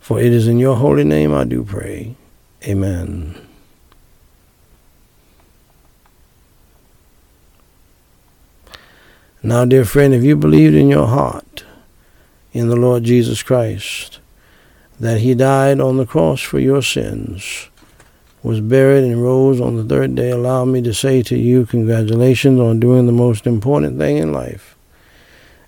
For 0.00 0.18
it 0.18 0.32
is 0.32 0.48
in 0.48 0.58
your 0.58 0.76
holy 0.76 1.04
name 1.04 1.32
I 1.32 1.44
do 1.44 1.62
pray. 1.62 2.16
Amen. 2.64 3.49
Now, 9.42 9.64
dear 9.64 9.86
friend, 9.86 10.12
if 10.12 10.22
you 10.22 10.36
believed 10.36 10.74
in 10.74 10.90
your 10.90 11.06
heart 11.06 11.64
in 12.52 12.68
the 12.68 12.76
Lord 12.76 13.04
Jesus 13.04 13.42
Christ, 13.42 14.20
that 14.98 15.20
he 15.20 15.34
died 15.34 15.80
on 15.80 15.96
the 15.96 16.04
cross 16.04 16.42
for 16.42 16.58
your 16.58 16.82
sins, 16.82 17.70
was 18.42 18.60
buried 18.60 19.04
and 19.04 19.22
rose 19.22 19.58
on 19.58 19.76
the 19.76 19.84
third 19.84 20.14
day, 20.14 20.30
allow 20.30 20.66
me 20.66 20.82
to 20.82 20.92
say 20.92 21.22
to 21.22 21.38
you, 21.38 21.64
congratulations 21.64 22.60
on 22.60 22.80
doing 22.80 23.06
the 23.06 23.12
most 23.12 23.46
important 23.46 23.96
thing 23.96 24.18
in 24.18 24.30
life, 24.30 24.76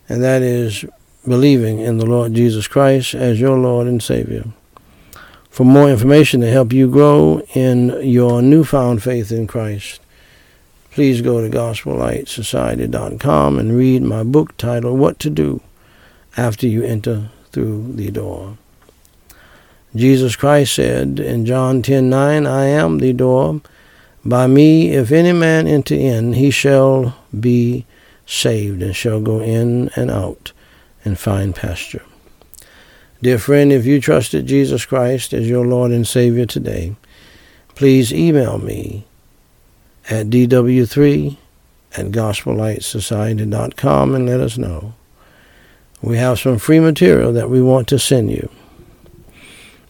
and 0.07 0.23
that 0.23 0.43
is 0.43 0.85
believing 1.27 1.79
in 1.81 1.97
the 1.97 2.05
Lord 2.05 2.35
Jesus 2.35 2.69
Christ 2.69 3.15
as 3.15 3.41
your 3.41 3.57
Lord 3.57 3.87
and 3.87 4.03
Savior. 4.03 4.45
For 5.49 5.65
more 5.65 5.89
information 5.89 6.43
to 6.43 6.51
help 6.51 6.75
you 6.75 6.91
grow 6.91 7.41
in 7.55 7.99
your 8.03 8.43
newfound 8.43 9.03
faith 9.03 9.33
in 9.33 9.47
Christ, 9.47 10.02
please 10.93 11.23
go 11.23 11.41
to 11.41 11.49
gospellightsociety.com 11.49 13.59
and 13.59 13.77
read 13.77 14.03
my 14.03 14.23
book 14.23 14.55
titled 14.59 14.99
What 14.99 15.19
to 15.21 15.31
Do 15.31 15.63
After 16.37 16.67
You 16.67 16.85
Enter 16.85 17.31
Through 17.51 17.95
the 17.95 18.11
Door. 18.11 18.59
Jesus 19.97 20.37
Christ 20.37 20.75
said 20.75 21.19
in 21.19 21.47
John 21.47 21.83
10:9, 21.83 22.47
I 22.47 22.67
am 22.67 22.99
the 22.99 23.15
door. 23.15 23.63
By 24.23 24.47
me, 24.47 24.91
if 24.91 25.11
any 25.11 25.33
man 25.33 25.67
enter 25.67 25.95
in, 25.95 26.35
he 26.35 26.51
shall 26.51 27.17
be 27.39 27.87
saved 28.27 28.83
and 28.83 28.95
shall 28.95 29.21
go 29.21 29.41
in 29.41 29.91
and 29.97 30.11
out 30.11 30.53
and 31.05 31.19
find 31.19 31.55
pasture. 31.55 32.03
Dear 33.23 33.39
friend, 33.39 33.73
if 33.73 33.87
you 33.87 33.99
trusted 33.99 34.47
Jesus 34.47 34.85
Christ 34.85 35.33
as 35.33 35.49
your 35.49 35.67
Lord 35.67 35.91
and 35.91 36.07
Savior 36.07 36.45
today, 36.45 36.97
please 37.75 38.13
email 38.13 38.59
me 38.59 39.07
at 40.11 40.27
dw3 40.27 41.37
at 41.97 42.07
gospellightsociety.com 42.07 44.15
and 44.15 44.27
let 44.27 44.41
us 44.41 44.59
know. 44.59 44.95
We 46.01 46.17
have 46.17 46.39
some 46.39 46.59
free 46.59 46.81
material 46.81 47.33
that 47.33 47.51
we 47.51 47.63
want 47.63 47.89
to 47.89 47.99
send 47.99 48.31
you. 48.31 48.51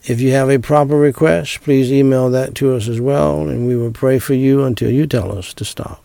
If 0.04 0.20
you 0.20 0.32
have 0.32 0.50
a 0.50 0.58
proper 0.58 0.96
request, 0.96 1.62
please 1.62 1.92
email 1.92 2.28
that 2.30 2.56
to 2.56 2.74
us 2.74 2.88
as 2.88 3.00
well, 3.00 3.48
and 3.48 3.68
we 3.68 3.76
will 3.76 3.92
pray 3.92 4.18
for 4.18 4.34
you 4.34 4.64
until 4.64 4.90
you 4.90 5.06
tell 5.06 5.36
us 5.36 5.54
to 5.54 5.64
stop. 5.64 6.02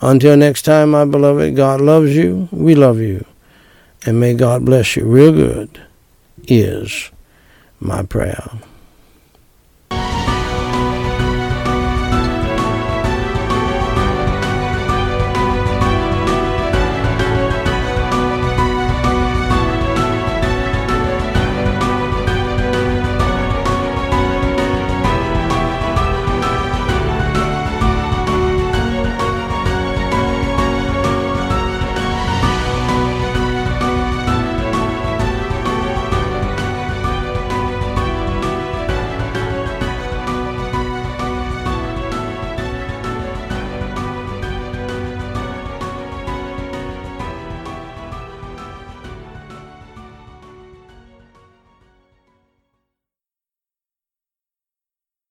Until 0.00 0.36
next 0.36 0.62
time, 0.62 0.90
my 0.90 1.04
beloved, 1.04 1.56
God 1.56 1.80
loves 1.80 2.16
you, 2.16 2.48
we 2.50 2.74
love 2.74 2.98
you, 2.98 3.24
and 4.06 4.18
may 4.18 4.34
God 4.34 4.64
bless 4.64 4.96
you 4.96 5.04
real 5.04 5.32
good, 5.32 5.80
is 6.48 7.10
my 7.80 8.02
prayer. 8.02 8.50